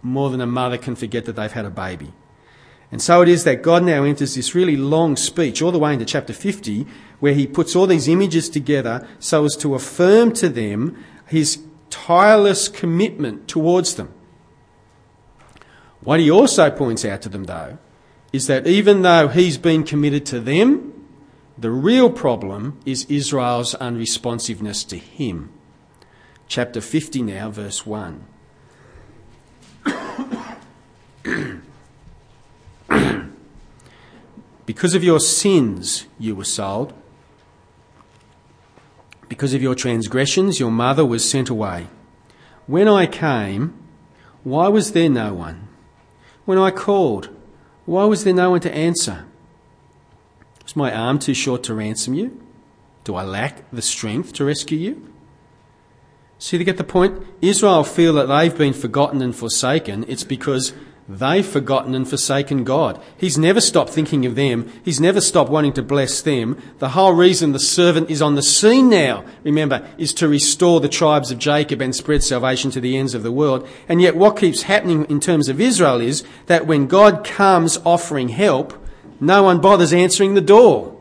more 0.00 0.30
than 0.30 0.40
a 0.40 0.46
mother 0.46 0.78
can 0.78 0.96
forget 0.96 1.26
that 1.26 1.36
they've 1.36 1.52
had 1.52 1.66
a 1.66 1.70
baby. 1.70 2.14
And 2.90 3.02
so 3.02 3.20
it 3.20 3.28
is 3.28 3.44
that 3.44 3.60
God 3.60 3.82
now 3.82 4.04
enters 4.04 4.36
this 4.36 4.54
really 4.54 4.78
long 4.78 5.16
speech, 5.16 5.60
all 5.60 5.70
the 5.70 5.78
way 5.78 5.92
into 5.92 6.06
chapter 6.06 6.32
50, 6.32 6.86
where 7.20 7.34
he 7.34 7.46
puts 7.46 7.76
all 7.76 7.86
these 7.86 8.08
images 8.08 8.48
together 8.48 9.06
so 9.18 9.44
as 9.44 9.54
to 9.58 9.74
affirm 9.74 10.32
to 10.32 10.48
them 10.48 10.96
his 11.26 11.62
tireless 11.90 12.68
commitment 12.70 13.48
towards 13.48 13.96
them. 13.96 14.13
What 16.04 16.20
he 16.20 16.30
also 16.30 16.70
points 16.70 17.04
out 17.04 17.22
to 17.22 17.28
them, 17.28 17.44
though, 17.44 17.78
is 18.32 18.46
that 18.46 18.66
even 18.66 19.02
though 19.02 19.28
he's 19.28 19.58
been 19.58 19.84
committed 19.84 20.26
to 20.26 20.38
them, 20.38 20.92
the 21.56 21.70
real 21.70 22.10
problem 22.10 22.78
is 22.84 23.06
Israel's 23.08 23.74
unresponsiveness 23.76 24.84
to 24.84 24.98
him. 24.98 25.50
Chapter 26.46 26.80
50 26.80 27.22
now, 27.22 27.50
verse 27.50 27.86
1. 27.86 28.26
because 34.66 34.94
of 34.94 35.04
your 35.04 35.20
sins 35.20 36.06
you 36.18 36.34
were 36.34 36.44
sold. 36.44 36.92
Because 39.28 39.54
of 39.54 39.62
your 39.62 39.74
transgressions 39.74 40.60
your 40.60 40.70
mother 40.70 41.06
was 41.06 41.28
sent 41.28 41.48
away. 41.48 41.86
When 42.66 42.88
I 42.88 43.06
came, 43.06 43.74
why 44.42 44.68
was 44.68 44.92
there 44.92 45.08
no 45.08 45.32
one? 45.34 45.68
When 46.44 46.58
I 46.58 46.70
called, 46.70 47.30
why 47.86 48.04
was 48.04 48.24
there 48.24 48.34
no 48.34 48.50
one 48.50 48.60
to 48.60 48.74
answer? 48.74 49.26
Was 50.62 50.76
my 50.76 50.94
arm 50.94 51.18
too 51.18 51.34
short 51.34 51.62
to 51.64 51.74
ransom 51.74 52.14
you? 52.14 52.40
Do 53.04 53.14
I 53.14 53.24
lack 53.24 53.70
the 53.70 53.82
strength 53.82 54.32
to 54.34 54.44
rescue 54.44 54.78
you? 54.78 55.12
See, 56.38 56.58
to 56.58 56.64
get 56.64 56.76
the 56.76 56.84
point, 56.84 57.22
Israel 57.40 57.84
feel 57.84 58.12
that 58.14 58.26
they've 58.26 58.56
been 58.56 58.72
forgotten 58.72 59.22
and 59.22 59.34
forsaken. 59.34 60.04
It's 60.08 60.24
because 60.24 60.72
they've 61.08 61.46
forgotten 61.46 61.94
and 61.94 62.08
forsaken 62.08 62.64
God. 62.64 63.00
He's 63.16 63.36
never 63.36 63.60
stopped 63.60 63.90
thinking 63.90 64.24
of 64.24 64.34
them. 64.34 64.70
He's 64.84 65.00
never 65.00 65.20
stopped 65.20 65.50
wanting 65.50 65.74
to 65.74 65.82
bless 65.82 66.22
them. 66.22 66.60
The 66.78 66.90
whole 66.90 67.12
reason 67.12 67.52
the 67.52 67.58
servant 67.58 68.10
is 68.10 68.22
on 68.22 68.34
the 68.34 68.42
scene 68.42 68.88
now, 68.88 69.24
remember, 69.42 69.86
is 69.98 70.14
to 70.14 70.28
restore 70.28 70.80
the 70.80 70.88
tribes 70.88 71.30
of 71.30 71.38
Jacob 71.38 71.80
and 71.80 71.94
spread 71.94 72.22
salvation 72.22 72.70
to 72.70 72.80
the 72.80 72.96
ends 72.96 73.14
of 73.14 73.22
the 73.22 73.32
world. 73.32 73.68
And 73.88 74.00
yet 74.00 74.16
what 74.16 74.38
keeps 74.38 74.62
happening 74.62 75.04
in 75.06 75.20
terms 75.20 75.48
of 75.48 75.60
Israel 75.60 76.00
is 76.00 76.24
that 76.46 76.66
when 76.66 76.86
God 76.86 77.24
comes 77.24 77.78
offering 77.84 78.30
help, 78.30 78.72
no 79.20 79.42
one 79.42 79.60
bothers 79.60 79.92
answering 79.92 80.34
the 80.34 80.40
door. 80.40 80.96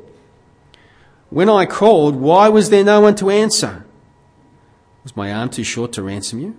When 1.29 1.49
I 1.49 1.65
called, 1.65 2.15
why 2.15 2.49
was 2.49 2.69
there 2.69 2.83
no 2.83 3.01
one 3.01 3.15
to 3.15 3.29
answer? 3.29 3.85
Was 5.03 5.15
my 5.15 5.33
arm 5.33 5.49
too 5.49 5.63
short 5.63 5.91
to 5.93 6.03
ransom 6.03 6.39
you? 6.39 6.55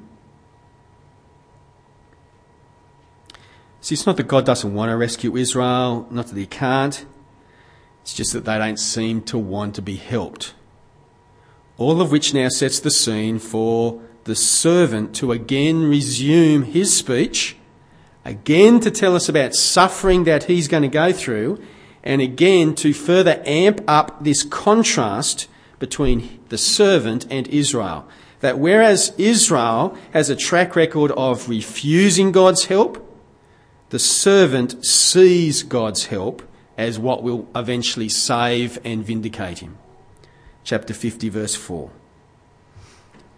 See, 3.85 3.97
it's 3.97 4.07
not 4.07 4.17
that 4.17 4.29
God 4.29 4.47
doesn't 4.47 4.73
want 4.73 4.88
to 4.88 4.97
rescue 4.97 5.37
Israel, 5.37 6.09
not 6.11 6.29
that 6.29 6.38
He 6.38 6.47
can't. 6.47 7.05
It's 8.00 8.14
just 8.14 8.33
that 8.33 8.47
they 8.47 8.57
don't 8.57 8.79
seem 8.79 9.21
to 9.25 9.37
want 9.37 9.75
to 9.75 9.83
be 9.83 9.97
helped. 9.97 10.55
All 11.76 12.00
of 12.00 12.11
which 12.11 12.33
now 12.33 12.49
sets 12.49 12.81
the 12.81 12.91
scene 12.91 13.38
for 13.38 14.00
the 14.25 14.35
servant 14.35 15.14
to 15.17 15.33
again 15.33 15.85
resume 15.85 16.62
his 16.62 16.97
speech 16.97 17.57
again 18.25 18.81
to 18.81 18.91
tell 18.91 19.14
us 19.14 19.29
about 19.29 19.53
suffering 19.53 20.25
that 20.25 20.45
he's 20.45 20.67
going 20.67 20.85
to 20.85 20.88
go 20.88 21.12
through, 21.12 21.62
and 22.03 22.23
again 22.23 22.75
to 22.76 22.95
further 22.95 23.43
amp 23.45 23.83
up 23.87 24.25
this 24.25 24.45
contrast 24.45 25.47
between 25.79 26.41
the 26.49 26.57
servant 26.57 27.26
and 27.31 27.47
Israel. 27.49 28.09
That 28.41 28.59
whereas 28.59 29.12
Israel 29.19 29.95
has 30.14 30.31
a 30.31 30.37
track 30.37 30.75
record 30.75 31.11
of 31.11 31.50
refusing 31.50 32.33
God's 32.33 32.64
help, 32.64 33.03
the 33.94 34.00
servant 34.00 34.84
sees 34.84 35.62
God's 35.62 36.06
help 36.06 36.42
as 36.76 36.98
what 36.98 37.22
will 37.22 37.46
eventually 37.54 38.08
save 38.08 38.76
and 38.84 39.04
vindicate 39.04 39.60
him. 39.60 39.78
Chapter 40.64 40.92
50, 40.92 41.28
verse 41.28 41.54
4. 41.54 41.92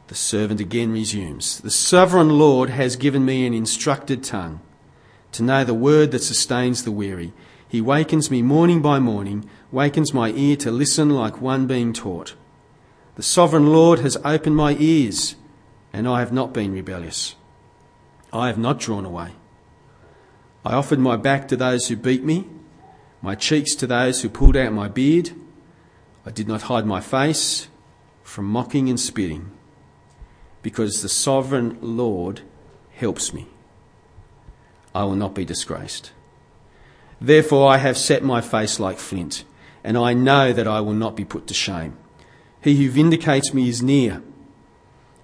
The 0.06 0.14
servant 0.14 0.58
again 0.58 0.92
resumes 0.92 1.60
The 1.60 1.70
sovereign 1.70 2.38
Lord 2.38 2.70
has 2.70 2.96
given 2.96 3.26
me 3.26 3.46
an 3.46 3.52
instructed 3.52 4.25
tongue 4.25 4.62
to 5.32 5.42
know 5.42 5.62
the 5.62 5.75
word 5.75 6.10
that 6.12 6.22
sustains 6.22 6.84
the 6.84 6.90
weary. 6.90 7.34
He 7.68 7.82
wakens 7.82 8.30
me 8.30 8.40
morning 8.40 8.80
by 8.80 8.98
morning, 8.98 9.44
wakens 9.70 10.14
my 10.14 10.30
ear 10.30 10.56
to 10.56 10.70
listen 10.70 11.10
like 11.10 11.38
one 11.38 11.66
being 11.66 11.92
taught. 11.92 12.34
The 13.16 13.22
sovereign 13.22 13.66
Lord 13.66 13.98
has 13.98 14.16
opened 14.25 14.56
my 14.56 14.75
ears, 14.78 15.36
and 15.92 16.08
I 16.08 16.20
have 16.20 16.32
not 16.32 16.54
been 16.54 16.72
rebellious. 16.72 17.34
I 18.32 18.46
have 18.46 18.56
not 18.56 18.80
drawn 18.80 19.04
away. 19.04 19.32
I 20.66 20.75
offered 20.75 20.99
my 20.99 21.14
back 21.14 21.46
to 21.49 21.56
those 21.56 21.87
who 21.87 21.94
beat 21.94 22.25
me, 22.25 22.44
my 23.23 23.37
cheeks 23.37 23.76
to 23.76 23.87
those 23.87 24.23
who 24.23 24.28
pulled 24.28 24.56
out 24.56 24.73
my 24.73 24.88
beard. 24.88 25.30
I 26.26 26.32
did 26.32 26.49
not 26.49 26.62
hide 26.62 26.85
my 26.85 27.00
face 27.00 27.68
from 28.25 28.46
mocking 28.46 28.88
and 28.88 28.99
spitting, 28.99 29.52
because 30.62 31.02
the 31.02 31.08
sovereign 31.08 31.78
Lord 31.80 32.40
helps 32.96 33.32
me. 33.32 33.46
I 34.92 35.04
will 35.04 35.14
not 35.14 35.37
be 35.37 35.44
disgraced. 35.44 36.11
Therefore, 37.20 37.70
I 37.70 37.76
have 37.76 37.96
set 37.96 38.25
my 38.25 38.40
face 38.40 38.80
like 38.80 38.99
flint, 38.99 39.44
and 39.85 39.96
I 39.96 40.14
know 40.14 40.52
that 40.52 40.66
I 40.66 40.80
will 40.80 40.94
not 40.94 41.14
be 41.14 41.25
put 41.25 41.46
to 41.46 41.54
shame. 41.54 41.96
He 42.61 42.75
who 42.75 42.90
vindicates 42.90 43.54
me 43.54 43.68
is 43.68 43.85
near. 43.85 44.20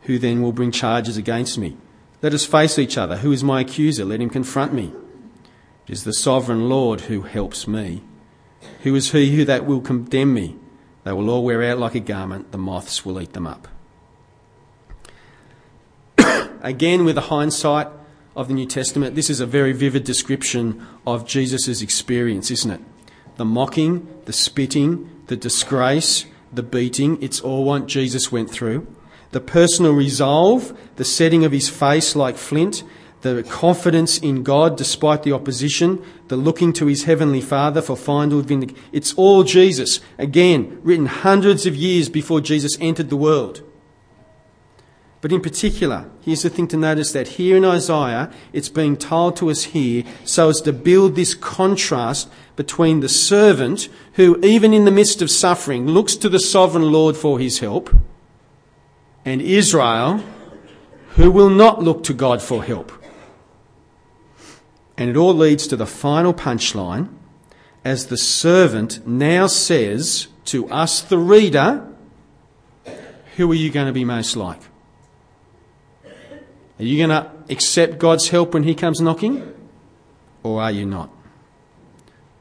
Who 0.03 0.21
then 0.21 0.41
will 0.41 0.53
bring 0.53 0.71
charges 0.71 1.17
against 1.17 1.59
me? 1.59 1.79
Let 2.23 2.33
us 2.33 2.47
face 2.47 2.79
each 2.79 2.97
other. 2.97 3.17
Who 3.17 3.33
is 3.33 3.43
my 3.43 3.63
accuser? 3.63 4.05
Let 4.05 4.21
him 4.21 4.31
confront 4.31 4.73
me. 4.73 4.95
It 5.87 5.93
is 5.93 6.05
the 6.05 6.13
sovereign 6.13 6.69
Lord 6.69 7.03
who 7.03 7.23
helps 7.23 7.67
me. 7.67 8.03
Who 8.83 8.95
is 8.95 9.13
he 9.13 9.37
who 9.37 9.45
that 9.45 9.67
will 9.67 9.81
condemn 9.81 10.35
me? 10.35 10.57
They 11.05 11.13
will 11.13 11.31
all 11.31 11.45
wear 11.45 11.63
out 11.63 11.79
like 11.79 11.95
a 11.95 12.01
garment, 12.01 12.53
the 12.53 12.59
moths 12.59 13.05
will 13.05 13.21
eat 13.21 13.33
them 13.33 13.47
up. 13.47 13.69
Again, 16.63 17.05
with 17.05 17.17
the 17.17 17.23
hindsight, 17.23 17.89
of 18.35 18.49
the 18.49 18.55
New 18.55 18.67
Testament, 18.67 19.15
this 19.15 19.29
is 19.29 19.41
a 19.41 19.47
very 19.47 19.73
vivid 19.73 20.05
description 20.05 20.87
of 21.07 21.27
Jesus' 21.27 21.83
experience, 21.83 22.51
isn't 22.51 22.71
it? 22.71 22.81
The 23.37 23.45
mocking, 23.45 24.09
the 24.25 24.33
spitting, 24.33 25.11
the 25.27 25.37
disgrace, 25.37 26.27
the 26.53 26.63
beating, 26.63 27.23
it's 27.23 27.41
all 27.41 27.65
what 27.65 27.87
Jesus 27.87 28.33
went 28.33 28.51
through. 28.51 28.87
The 29.33 29.41
personal 29.41 29.93
resolve, 29.93 30.79
the 30.97 31.05
setting 31.05 31.45
of 31.45 31.53
his 31.53 31.69
face 31.69 32.15
like 32.15 32.37
flint, 32.37 32.85
the 33.23 33.43
confidence 33.43 34.19
in 34.19 34.43
God 34.43 34.77
despite 34.77 35.23
the 35.23 35.33
opposition, 35.33 36.05
the 36.29 36.37
looking 36.37 36.73
to 36.75 36.87
his 36.87 37.05
heavenly 37.05 37.41
Father 37.41 37.81
for 37.81 37.97
final 37.97 38.43
vindication. 38.43 38.83
It's 38.93 39.15
all 39.15 39.45
Jesus. 39.45 40.01
Again, 40.19 40.81
written 40.83 41.07
hundreds 41.07 41.65
of 41.65 41.75
years 41.75 42.09
before 42.09 42.41
Jesus 42.41 42.77
entered 42.81 43.11
the 43.11 43.17
world. 43.17 43.63
But 45.23 45.31
in 45.31 45.41
particular, 45.41 46.11
here's 46.21 46.43
the 46.43 46.51
thing 46.51 46.67
to 46.69 46.77
notice 46.77 47.13
that 47.13 47.29
here 47.29 47.57
in 47.57 47.65
Isaiah, 47.65 48.33
it's 48.53 48.69
being 48.69 48.97
told 48.97 49.37
to 49.37 49.51
us 49.51 49.65
here 49.65 50.03
so 50.25 50.49
as 50.49 50.61
to 50.63 50.73
build 50.73 51.15
this 51.15 51.33
contrast 51.33 52.29
between 52.57 53.01
the 53.01 53.09
servant 53.09 53.89
who, 54.15 54.37
even 54.45 54.75
in 54.75 54.85
the 54.85 54.91
midst 54.91 55.23
of 55.23 55.31
suffering, 55.31 55.87
looks 55.87 56.17
to 56.17 56.29
the 56.29 56.41
sovereign 56.41 56.91
Lord 56.91 57.17
for 57.17 57.39
his 57.39 57.61
help, 57.61 57.95
and 59.25 59.41
Israel, 59.41 60.25
who 61.11 61.31
will 61.31 61.51
not 61.51 61.81
look 61.81 62.03
to 62.05 62.15
God 62.15 62.43
for 62.43 62.65
help. 62.65 62.91
And 65.03 65.11
it 65.11 65.17
all 65.17 65.35
leads 65.35 65.67
to 65.67 65.75
the 65.75 65.85
final 65.85 66.33
punchline 66.33 67.09
as 67.85 68.07
the 68.07 68.17
servant 68.17 69.05
now 69.05 69.49
says 69.49 70.29
to 70.45 70.71
us, 70.71 71.01
the 71.01 71.19
reader, 71.19 71.89
Who 73.35 73.51
are 73.51 73.57
you 73.57 73.73
going 73.73 73.89
to 73.89 73.93
be 73.93 74.05
most 74.05 74.37
like? 74.37 74.61
Are 76.05 76.85
you 76.85 77.05
going 77.05 77.11
to 77.11 77.33
accept 77.51 77.99
God's 77.99 78.29
help 78.29 78.55
when 78.55 78.63
He 78.63 78.77
comes 78.77 79.01
knocking? 79.01 79.53
Or 80.45 80.63
are 80.63 80.71
you 80.71 80.87
not? 80.87 81.11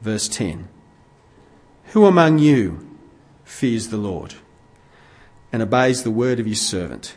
Verse 0.00 0.28
10 0.28 0.68
Who 1.86 2.06
among 2.06 2.38
you 2.38 2.96
fears 3.42 3.88
the 3.88 3.96
Lord 3.96 4.34
and 5.52 5.62
obeys 5.62 6.04
the 6.04 6.12
word 6.12 6.38
of 6.38 6.46
His 6.46 6.60
servant? 6.60 7.16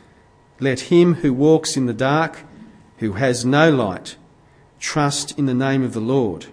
Let 0.60 0.80
him 0.80 1.16
who 1.16 1.34
walks 1.34 1.78
in 1.78 1.86
the 1.86 1.94
dark, 1.94 2.46
who 2.98 3.14
has 3.14 3.46
no 3.46 3.70
light, 3.70 4.16
trust 4.86 5.38
in 5.38 5.48
the 5.48 5.54
name 5.54 5.82
of 5.82 5.94
the 5.94 6.00
Lord 6.00 6.46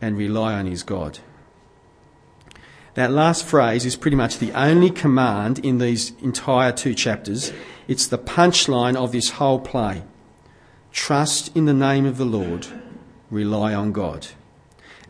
and 0.00 0.16
rely 0.16 0.54
on 0.54 0.64
his 0.64 0.82
God. 0.82 1.18
That 2.94 3.12
last 3.12 3.44
phrase 3.44 3.84
is 3.84 3.94
pretty 3.94 4.16
much 4.16 4.38
the 4.38 4.52
only 4.52 4.88
command 4.88 5.58
in 5.58 5.76
these 5.76 6.12
entire 6.22 6.72
two 6.72 6.94
chapters. 6.94 7.52
It's 7.86 8.06
the 8.06 8.18
punchline 8.18 8.96
of 8.96 9.12
this 9.12 9.32
whole 9.32 9.60
play. 9.60 10.02
Trust 10.92 11.54
in 11.54 11.66
the 11.66 11.74
name 11.74 12.06
of 12.06 12.16
the 12.16 12.24
Lord, 12.24 12.66
rely 13.30 13.74
on 13.74 13.92
God. 13.92 14.28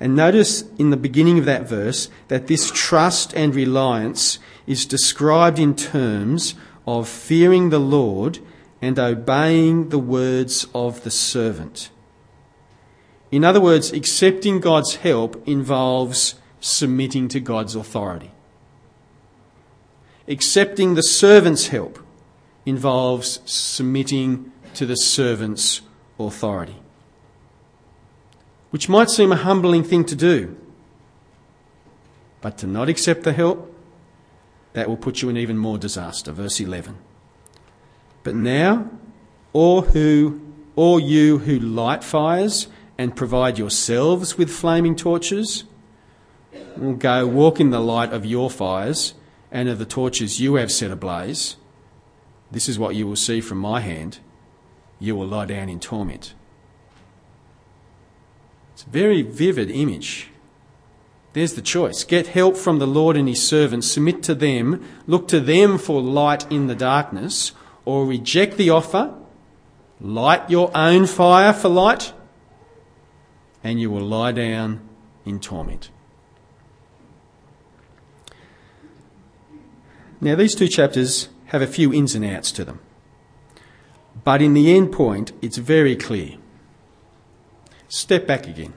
And 0.01 0.17
notice 0.17 0.65
in 0.79 0.91
the 0.91 0.97
beginning 0.97 1.39
of 1.39 1.45
that 1.45 1.69
verse 1.69 2.09
that 2.27 2.49
this 2.49 2.73
trust 2.73 3.33
and 3.35 3.55
reliance 3.55 4.41
is 4.67 4.85
described 4.85 5.61
in 5.61 5.77
terms 5.77 6.57
of 6.89 7.09
fearing 7.09 7.71
the 7.71 7.79
Lord 7.79 8.41
and 8.81 8.99
obeying 8.99 9.91
the 9.91 10.01
words 10.01 10.67
of 10.75 11.05
the 11.05 11.11
servant. 11.11 11.91
In 13.33 13.45
other 13.45 13.63
words, 13.63 13.93
accepting 13.93 14.61
God's 14.61 14.97
help 14.97 15.43
involves 15.49 16.35
submitting 16.61 17.29
to 17.29 17.41
God's 17.41 17.75
authority. 17.75 18.31
Accepting 20.29 20.95
the 20.95 21.03
servant's 21.03 21.69
help 21.69 21.99
involves 22.67 23.41
submitting 23.47 24.53
to 24.75 24.85
the 24.85 24.97
servant's 24.97 25.81
authority. 26.21 26.77
Which 28.71 28.89
might 28.89 29.09
seem 29.09 29.33
a 29.33 29.37
humbling 29.37 29.83
thing 29.83 30.05
to 30.05 30.15
do, 30.15 30.57
but 32.43 32.59
to 32.59 32.67
not 32.67 32.89
accept 32.89 33.23
the 33.23 33.33
help, 33.33 33.75
that 34.75 34.89
will 34.89 34.97
put 34.97 35.23
you 35.23 35.29
in 35.31 35.37
even 35.39 35.57
more 35.57 35.79
disaster. 35.79 36.33
Verse 36.33 36.61
11. 36.61 36.97
But 38.23 38.35
now, 38.35 38.91
all 39.53 39.83
who, 39.83 40.41
all 40.77 41.01
you 41.01 41.39
who 41.39 41.59
light 41.59 42.05
fires 42.05 42.69
and 43.03 43.17
provide 43.17 43.59
yourselves 43.59 44.39
with 44.39 44.49
flaming 44.49 44.95
torches, 44.95 45.65
go 46.99 47.27
walk 47.27 47.59
in 47.59 47.71
the 47.71 47.81
light 47.81 48.13
of 48.13 48.25
your 48.25 48.49
fires 48.49 49.15
and 49.51 49.69
of 49.69 49.81
the 49.81 49.85
torches 49.85 50.41
you 50.41 50.55
have 50.55 50.71
set 50.71 50.93
ablaze. 50.93 51.57
This 52.53 52.69
is 52.69 52.79
what 52.79 52.95
you 52.95 53.09
will 53.09 53.17
see 53.17 53.41
from 53.41 53.59
my 53.59 53.81
hand. 53.81 54.21
You 55.01 55.17
will 55.17 55.27
lie 55.27 55.47
down 55.47 55.69
in 55.69 55.81
torment. 55.81 56.35
It's 58.73 58.85
a 58.85 58.91
very 58.91 59.23
vivid 59.23 59.69
image. 59.69 60.29
There's 61.33 61.55
the 61.55 61.61
choice. 61.61 62.05
Get 62.05 62.29
help 62.29 62.57
from 62.57 62.79
the 62.79 62.87
Lord 62.87 63.17
and 63.17 63.27
his 63.27 63.43
servants, 63.43 63.91
submit 63.91 64.23
to 64.23 64.35
them, 64.37 64.81
look 65.09 65.27
to 65.29 65.41
them 65.41 65.77
for 65.77 66.01
light 66.01 66.49
in 66.53 66.69
the 66.69 66.77
darkness, 66.77 67.51
or 67.85 68.07
reject 68.07 68.59
the 68.59 68.71
offer, 68.71 69.13
light 70.01 70.49
your 70.49 70.71
own 70.73 71.07
fire 71.07 71.53
for 71.53 71.69
light, 71.69 72.13
and 73.65 73.81
you 73.81 73.91
will 73.91 74.05
lie 74.05 74.33
down 74.33 74.81
in 75.25 75.41
torment. 75.41 75.91
Now, 80.21 80.37
these 80.37 80.55
two 80.55 80.69
chapters 80.69 81.29
have 81.47 81.63
a 81.63 81.67
few 81.67 81.93
ins 81.93 82.15
and 82.15 82.25
outs 82.25 82.53
to 82.53 82.65
them. 82.65 82.81
But 84.25 84.41
in 84.41 84.55
the 84.55 84.75
end 84.75 84.93
point, 84.93 85.33
it's 85.43 85.59
very 85.59 85.97
clear. 85.97 86.37
Step 87.89 88.27
back 88.27 88.47
again. 88.47 88.73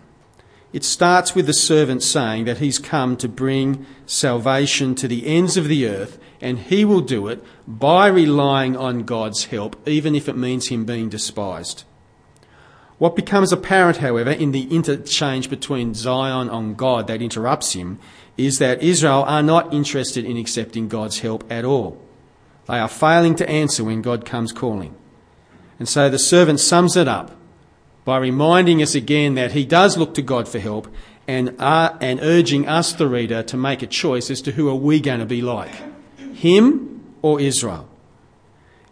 It 0.74 0.84
starts 0.84 1.36
with 1.36 1.46
the 1.46 1.54
servant 1.54 2.04
saying 2.04 2.46
that 2.46 2.58
he's 2.58 2.80
come 2.80 3.16
to 3.18 3.30
bring 3.30 3.86
salvation 4.06 4.96
to 4.96 5.08
the 5.08 5.26
ends 5.26 5.56
of 5.56 5.68
the 5.68 5.88
earth, 5.88 6.20
and 6.42 6.60
he 6.60 6.84
will 6.84 7.02
do 7.02 7.28
it 7.28 7.44
by 7.66 8.08
relying 8.08 8.76
on 8.76 9.04
God's 9.04 9.46
help, 9.46 9.78
even 9.88 10.16
if 10.16 10.28
it 10.28 10.36
means 10.36 10.68
him 10.68 10.84
being 10.84 11.08
despised. 11.08 11.86
What 12.98 13.16
becomes 13.16 13.52
apparent, 13.52 13.98
however, 13.98 14.32
in 14.32 14.52
the 14.52 14.74
interchange 14.74 15.50
between 15.50 15.94
Zion 15.94 16.50
and 16.50 16.78
God 16.78 17.08
that 17.08 17.22
interrupts 17.22 17.74
him 17.74 18.00
is 18.38 18.60
that 18.60 18.82
Israel 18.82 19.24
are 19.24 19.44
not 19.44 19.74
interested 19.74 20.24
in 20.24 20.38
accepting 20.38 20.88
God's 20.88 21.20
help 21.20 21.44
at 21.52 21.66
all. 21.66 22.02
They 22.68 22.80
are 22.80 22.88
failing 22.88 23.36
to 23.36 23.50
answer 23.50 23.84
when 23.84 24.02
God 24.02 24.26
comes 24.26 24.52
calling. 24.52 24.96
And 25.78 25.90
so 25.90 26.10
the 26.10 26.20
servant 26.20 26.60
sums 26.60 26.96
it 26.96 27.08
up 27.08 27.36
by 28.06 28.18
reminding 28.18 28.82
us 28.82 28.96
again 28.96 29.36
that 29.36 29.52
he 29.52 29.66
does 29.66 29.98
look 29.98 30.14
to 30.14 30.22
God 30.22 30.48
for 30.48 30.60
help 30.60 30.88
and, 31.28 31.56
uh, 31.60 31.98
and 32.00 32.20
urging 32.22 32.68
us, 32.68 32.94
the 32.94 33.08
reader, 33.08 33.44
to 33.44 33.58
make 33.58 33.82
a 33.82 33.88
choice 33.88 34.30
as 34.30 34.42
to 34.44 34.52
who 34.54 34.70
are 34.70 34.76
we 34.76 35.00
going 35.00 35.20
to 35.20 35.26
be 35.26 35.42
like, 35.42 35.74
him 36.34 37.04
or 37.22 37.42
Israel. 37.42 37.90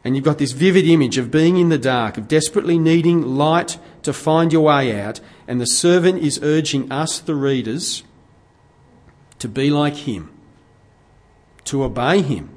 And 0.03 0.15
you've 0.15 0.25
got 0.25 0.39
this 0.39 0.51
vivid 0.51 0.85
image 0.85 1.17
of 1.17 1.31
being 1.31 1.57
in 1.57 1.69
the 1.69 1.77
dark, 1.77 2.17
of 2.17 2.27
desperately 2.27 2.77
needing 2.77 3.21
light 3.21 3.77
to 4.03 4.13
find 4.13 4.53
your 4.53 4.61
way 4.61 4.99
out. 4.99 5.19
And 5.47 5.59
the 5.59 5.65
servant 5.65 6.21
is 6.21 6.39
urging 6.41 6.91
us, 6.91 7.19
the 7.19 7.35
readers, 7.35 8.03
to 9.39 9.47
be 9.47 9.69
like 9.69 9.95
him, 9.95 10.31
to 11.65 11.83
obey 11.83 12.21
him, 12.21 12.49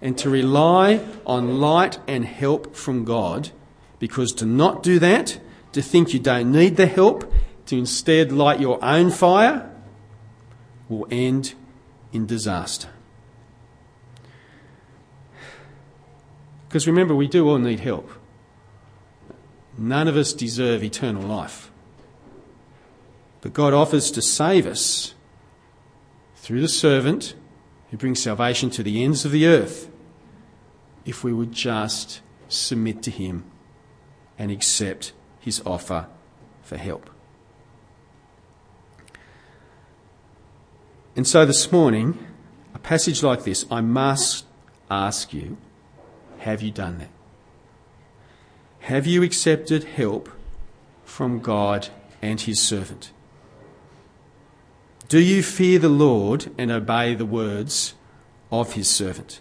and 0.00 0.18
to 0.18 0.28
rely 0.28 1.00
on 1.24 1.60
light 1.60 1.98
and 2.06 2.24
help 2.24 2.74
from 2.74 3.04
God. 3.04 3.50
Because 3.98 4.32
to 4.32 4.46
not 4.46 4.82
do 4.82 4.98
that, 4.98 5.38
to 5.72 5.80
think 5.80 6.12
you 6.12 6.18
don't 6.18 6.50
need 6.50 6.76
the 6.76 6.86
help, 6.86 7.32
to 7.66 7.78
instead 7.78 8.32
light 8.32 8.60
your 8.60 8.84
own 8.84 9.10
fire, 9.10 9.70
will 10.88 11.06
end 11.10 11.54
in 12.12 12.26
disaster. 12.26 12.88
Because 16.68 16.86
remember, 16.86 17.14
we 17.14 17.28
do 17.28 17.48
all 17.48 17.58
need 17.58 17.80
help. 17.80 18.10
None 19.78 20.08
of 20.08 20.16
us 20.16 20.32
deserve 20.32 20.84
eternal 20.84 21.22
life. 21.22 21.70
But 23.40 23.52
God 23.52 23.72
offers 23.72 24.10
to 24.12 24.22
save 24.22 24.66
us 24.66 25.14
through 26.36 26.60
the 26.60 26.68
servant 26.68 27.34
who 27.90 27.96
brings 27.96 28.22
salvation 28.22 28.70
to 28.70 28.82
the 28.82 29.02
ends 29.02 29.24
of 29.24 29.32
the 29.32 29.46
earth 29.46 29.90
if 31.04 31.24
we 31.24 31.32
would 31.32 31.52
just 31.52 32.20
submit 32.48 33.02
to 33.02 33.10
him 33.10 33.44
and 34.38 34.50
accept 34.50 35.12
his 35.40 35.62
offer 35.66 36.06
for 36.62 36.76
help. 36.76 37.10
And 41.14 41.26
so 41.26 41.44
this 41.44 41.70
morning, 41.70 42.18
a 42.74 42.78
passage 42.78 43.22
like 43.22 43.44
this, 43.44 43.66
I 43.70 43.80
must 43.80 44.46
ask 44.90 45.32
you 45.32 45.56
have 46.38 46.62
you 46.62 46.70
done 46.70 46.98
that? 46.98 47.08
Have 48.82 49.06
you 49.06 49.22
accepted 49.22 49.84
help 49.84 50.28
from 51.04 51.40
God 51.40 51.88
and 52.20 52.40
His 52.40 52.60
servant? 52.60 53.12
Do 55.08 55.20
you 55.20 55.42
fear 55.42 55.78
the 55.78 55.88
Lord 55.88 56.52
and 56.58 56.70
obey 56.70 57.14
the 57.14 57.26
words 57.26 57.94
of 58.50 58.72
His 58.72 58.88
servant? 58.88 59.40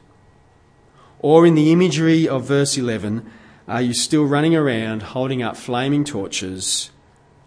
Or, 1.20 1.46
in 1.46 1.56
the 1.56 1.72
imagery 1.72 2.28
of 2.28 2.46
verse 2.46 2.78
11, 2.78 3.30
are 3.68 3.82
you 3.82 3.94
still 3.94 4.26
running 4.26 4.56
around 4.56 5.04
holding 5.04 5.44
up 5.44 5.56
flaming 5.56 6.04
torches 6.04 6.90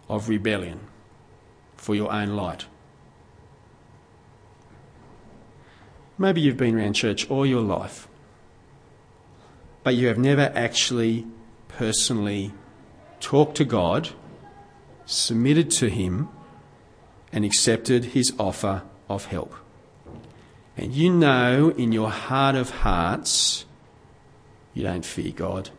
of 0.08 0.28
rebellion 0.28 0.80
for 1.76 1.94
your 1.94 2.12
own 2.12 2.30
light? 2.30 2.66
Maybe 6.16 6.40
you've 6.40 6.56
been 6.56 6.76
around 6.76 6.94
church 6.94 7.28
all 7.28 7.44
your 7.44 7.62
life 7.62 8.08
but 9.84 9.94
you 9.94 10.08
have 10.08 10.18
never 10.18 10.50
actually 10.56 11.26
personally 11.76 12.52
talked 13.20 13.56
to 13.56 13.64
God, 13.64 14.10
submitted 15.06 15.70
to 15.72 15.88
Him, 15.88 16.28
and 17.32 17.44
accepted 17.44 18.06
His 18.06 18.32
offer 18.38 18.82
of 19.08 19.26
help. 19.26 19.54
And 20.76 20.92
you 20.92 21.10
know 21.10 21.70
in 21.76 21.92
your 21.92 22.10
heart 22.10 22.54
of 22.54 22.70
hearts, 22.70 23.64
you 24.72 24.82
don't 24.82 25.04
fear 25.04 25.32
God. 25.32 25.70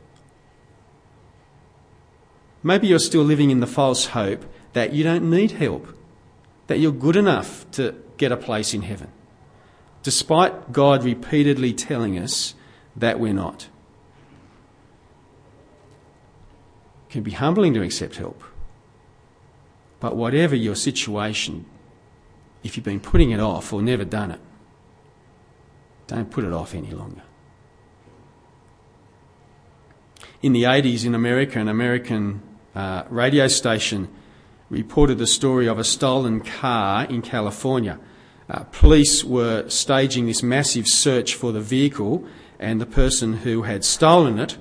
Maybe 2.63 2.87
you're 2.87 2.99
still 2.99 3.23
living 3.23 3.51
in 3.51 3.59
the 3.59 3.67
false 3.67 4.07
hope 4.07 4.43
that 4.73 4.93
you 4.93 5.03
don't 5.03 5.29
need 5.29 5.51
help, 5.51 5.87
that 6.67 6.79
you're 6.79 6.91
good 6.91 7.15
enough 7.15 7.69
to 7.71 7.95
get 8.17 8.31
a 8.31 8.37
place 8.37 8.73
in 8.73 8.81
heaven, 8.81 9.11
despite 10.01 10.71
God 10.71 11.03
repeatedly 11.03 11.73
telling 11.73 12.17
us 12.17 12.55
that 12.95 13.19
we're 13.19 13.33
not. 13.33 13.67
It 17.04 17.04
can 17.15 17.23
be 17.23 17.31
humbling 17.31 17.73
to 17.73 17.81
accept 17.81 18.17
help. 18.17 18.43
But 20.01 20.17
whatever 20.17 20.53
your 20.53 20.75
situation, 20.75 21.65
if 22.61 22.75
you've 22.75 22.83
been 22.83 22.99
putting 22.99 23.31
it 23.31 23.39
off 23.39 23.71
or 23.71 23.81
never 23.81 24.03
done 24.03 24.31
it, 24.31 24.41
don't 26.07 26.29
put 26.29 26.43
it 26.43 26.51
off 26.51 26.75
any 26.75 26.91
longer. 26.91 27.21
In 30.41 30.51
the 30.51 30.63
80s 30.63 31.05
in 31.05 31.15
America, 31.15 31.57
an 31.57 31.69
American 31.69 32.41
uh, 32.75 33.03
radio 33.09 33.47
station 33.47 34.09
reported 34.69 35.17
the 35.17 35.25
story 35.25 35.69
of 35.69 35.79
a 35.79 35.85
stolen 35.85 36.41
car 36.41 37.05
in 37.05 37.21
California. 37.21 37.97
Uh, 38.49 38.65
police 38.73 39.23
were 39.23 39.69
staging 39.69 40.25
this 40.25 40.43
massive 40.43 40.85
search 40.85 41.33
for 41.33 41.53
the 41.53 41.61
vehicle 41.61 42.25
and 42.59 42.81
the 42.81 42.85
person 42.85 43.37
who 43.37 43.61
had 43.61 43.85
stolen 43.85 44.37
it, 44.37 44.57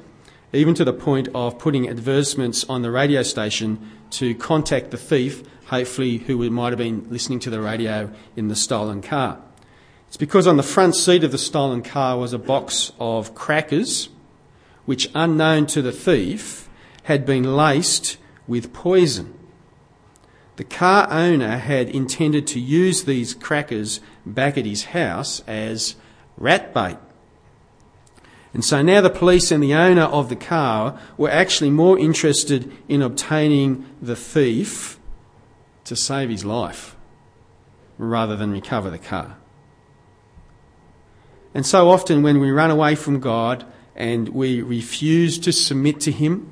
even 0.54 0.74
to 0.74 0.84
the 0.84 0.92
point 0.92 1.28
of 1.34 1.58
putting 1.58 1.88
advertisements 1.88 2.64
on 2.68 2.82
the 2.82 2.90
radio 2.90 3.22
station 3.22 3.90
to 4.10 4.34
contact 4.36 4.90
the 4.90 4.96
thief, 4.96 5.42
hopefully 5.66 6.18
who 6.18 6.48
might 6.50 6.70
have 6.70 6.78
been 6.78 7.06
listening 7.10 7.40
to 7.40 7.50
the 7.50 7.60
radio 7.60 8.10
in 8.36 8.48
the 8.48 8.56
stolen 8.56 9.02
car. 9.02 9.40
It's 10.08 10.16
because 10.16 10.46
on 10.46 10.56
the 10.56 10.62
front 10.62 10.94
seat 10.94 11.24
of 11.24 11.32
the 11.32 11.38
stolen 11.38 11.82
car 11.82 12.16
was 12.18 12.32
a 12.32 12.38
box 12.38 12.92
of 13.00 13.34
crackers, 13.34 14.08
which, 14.84 15.10
unknown 15.14 15.66
to 15.66 15.82
the 15.82 15.90
thief, 15.92 16.68
had 17.04 17.26
been 17.26 17.56
laced 17.56 18.16
with 18.46 18.72
poison. 18.72 19.34
The 20.56 20.64
car 20.64 21.08
owner 21.10 21.56
had 21.56 21.88
intended 21.88 22.46
to 22.48 22.60
use 22.60 23.04
these 23.04 23.34
crackers 23.34 23.98
back 24.24 24.56
at 24.56 24.66
his 24.66 24.84
house 24.84 25.42
as 25.48 25.96
rat 26.36 26.72
bait. 26.72 26.96
And 28.54 28.64
so 28.64 28.80
now 28.80 29.00
the 29.00 29.10
police 29.10 29.50
and 29.50 29.62
the 29.62 29.74
owner 29.74 30.04
of 30.04 30.28
the 30.28 30.36
car 30.36 30.98
were 31.16 31.30
actually 31.30 31.70
more 31.70 31.98
interested 31.98 32.72
in 32.88 33.02
obtaining 33.02 33.84
the 34.00 34.16
thief 34.16 34.98
to 35.84 35.96
save 35.96 36.30
his 36.30 36.44
life 36.44 36.96
rather 37.98 38.36
than 38.36 38.52
recover 38.52 38.90
the 38.90 38.98
car. 38.98 39.36
And 41.52 41.64
so 41.64 41.88
often 41.88 42.22
when 42.22 42.40
we 42.40 42.50
run 42.50 42.70
away 42.70 42.96
from 42.96 43.20
God 43.20 43.64
and 43.94 44.28
we 44.30 44.60
refuse 44.60 45.38
to 45.40 45.52
submit 45.52 46.00
to 46.00 46.10
Him, 46.10 46.50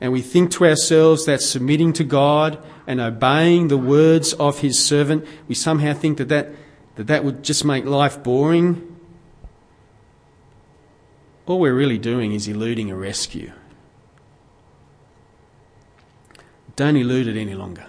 and 0.00 0.12
we 0.12 0.20
think 0.20 0.50
to 0.52 0.66
ourselves 0.66 1.26
that 1.26 1.40
submitting 1.40 1.92
to 1.92 2.04
God 2.04 2.58
and 2.88 3.00
obeying 3.00 3.68
the 3.68 3.78
words 3.78 4.32
of 4.34 4.58
His 4.58 4.76
servant, 4.84 5.24
we 5.46 5.54
somehow 5.54 5.94
think 5.94 6.18
that 6.18 6.28
that, 6.30 6.50
that, 6.96 7.06
that 7.06 7.24
would 7.24 7.44
just 7.44 7.64
make 7.64 7.84
life 7.84 8.20
boring. 8.24 8.91
All 11.44 11.58
we're 11.58 11.74
really 11.74 11.98
doing 11.98 12.32
is 12.32 12.46
eluding 12.46 12.90
a 12.90 12.96
rescue. 12.96 13.52
Don't 16.76 16.96
elude 16.96 17.26
it 17.26 17.36
any 17.36 17.54
longer. 17.54 17.86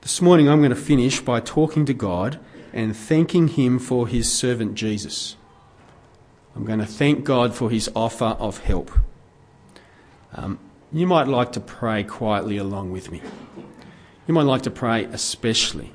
This 0.00 0.22
morning 0.22 0.48
I'm 0.48 0.60
going 0.60 0.70
to 0.70 0.76
finish 0.76 1.20
by 1.20 1.40
talking 1.40 1.84
to 1.84 1.92
God 1.92 2.40
and 2.72 2.96
thanking 2.96 3.48
Him 3.48 3.78
for 3.78 4.08
His 4.08 4.32
servant 4.32 4.74
Jesus. 4.74 5.36
I'm 6.56 6.64
going 6.64 6.78
to 6.78 6.86
thank 6.86 7.22
God 7.22 7.54
for 7.54 7.70
His 7.70 7.90
offer 7.94 8.36
of 8.38 8.58
help. 8.58 8.90
Um, 10.32 10.58
you 10.90 11.06
might 11.06 11.28
like 11.28 11.52
to 11.52 11.60
pray 11.60 12.02
quietly 12.02 12.56
along 12.56 12.92
with 12.92 13.12
me. 13.12 13.20
You 14.26 14.32
might 14.32 14.42
like 14.42 14.62
to 14.62 14.70
pray 14.70 15.04
especially 15.04 15.92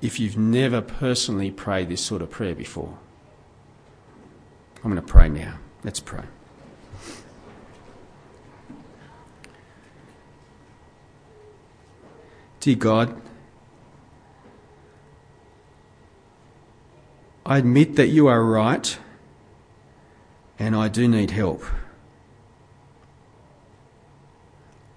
if 0.00 0.18
you've 0.18 0.38
never 0.38 0.80
personally 0.80 1.50
prayed 1.50 1.90
this 1.90 2.00
sort 2.00 2.22
of 2.22 2.30
prayer 2.30 2.54
before. 2.54 2.98
I'm 4.84 4.90
going 4.90 5.00
to 5.00 5.06
pray 5.06 5.28
now. 5.28 5.58
Let's 5.84 6.00
pray. 6.00 6.24
Dear 12.58 12.76
God, 12.76 13.22
I 17.46 17.58
admit 17.58 17.96
that 17.96 18.08
you 18.08 18.26
are 18.26 18.44
right 18.44 18.96
and 20.58 20.76
I 20.76 20.88
do 20.88 21.08
need 21.08 21.32
help. 21.32 21.64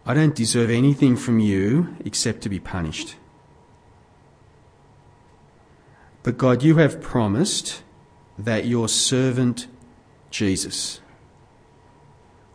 I 0.05 0.13
don't 0.13 0.35
deserve 0.35 0.69
anything 0.69 1.15
from 1.15 1.39
you 1.39 1.95
except 2.05 2.41
to 2.41 2.49
be 2.49 2.59
punished. 2.59 3.15
But 6.21 6.37
God, 6.37 6.61
you 6.61 6.77
have 6.77 7.01
promised 7.01 7.81
that 8.37 8.65
your 8.65 8.87
servant 8.87 9.67
Jesus 10.29 11.01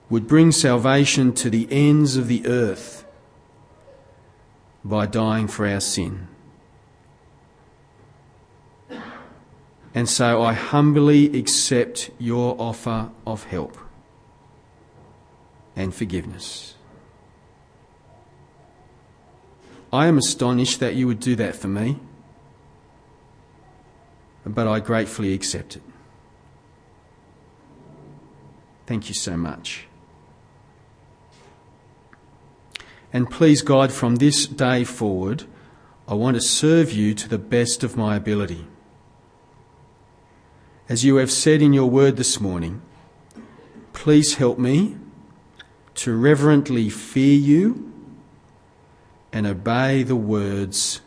would 0.09 0.26
bring 0.26 0.52
salvation 0.52 1.33
to 1.33 1.48
the 1.48 1.68
ends 1.70 2.16
of 2.16 2.26
the 2.26 2.46
earth 2.46 3.04
by 4.85 5.06
dying 5.06 5.46
for 5.46 5.66
our 5.66 5.80
sin. 5.80 6.26
And 9.94 10.09
so 10.09 10.42
I 10.42 10.52
humbly 10.52 11.37
accept 11.38 12.11
your 12.18 12.56
offer 12.59 13.11
of 13.26 13.44
help 13.44 13.76
and 15.74 15.94
forgiveness. 15.94 16.74
I 19.92 20.06
am 20.06 20.18
astonished 20.18 20.78
that 20.80 20.94
you 20.94 21.09
would 21.09 21.18
do 21.18 21.35
that 21.37 21.56
for 21.56 21.66
me, 21.66 21.98
but 24.46 24.68
I 24.68 24.78
gratefully 24.78 25.35
accept 25.35 25.76
it. 25.76 25.83
Thank 28.90 29.09
you 29.09 29.14
so 29.14 29.37
much. 29.37 29.87
And 33.12 33.31
please, 33.31 33.62
God, 33.62 33.92
from 33.92 34.16
this 34.16 34.48
day 34.48 34.83
forward, 34.83 35.44
I 36.09 36.14
want 36.14 36.35
to 36.35 36.40
serve 36.40 36.90
you 36.90 37.14
to 37.14 37.29
the 37.29 37.38
best 37.38 37.85
of 37.85 37.96
my 37.96 38.16
ability. 38.16 38.66
As 40.88 41.05
you 41.05 41.16
have 41.18 41.31
said 41.31 41.62
in 41.62 41.72
your 41.72 41.88
word 41.88 42.16
this 42.16 42.40
morning, 42.40 42.83
please 43.92 44.35
help 44.35 44.59
me 44.59 44.96
to 45.94 46.16
reverently 46.16 46.90
fear 46.90 47.38
you 47.38 47.92
and 49.33 49.46
obey 49.46 50.03
the 50.03 50.16
words 50.16 51.00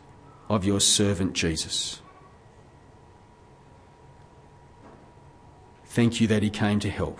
of 0.47 0.63
your 0.63 0.79
servant 0.79 1.33
Jesus. 1.33 2.01
Thank 5.83 6.21
you 6.21 6.27
that 6.27 6.43
he 6.43 6.49
came 6.49 6.79
to 6.79 6.89
help. 6.89 7.19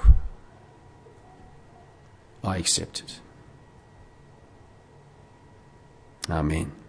I 2.44 2.58
accept 2.58 3.00
it. 3.00 3.20
Amen. 6.30 6.83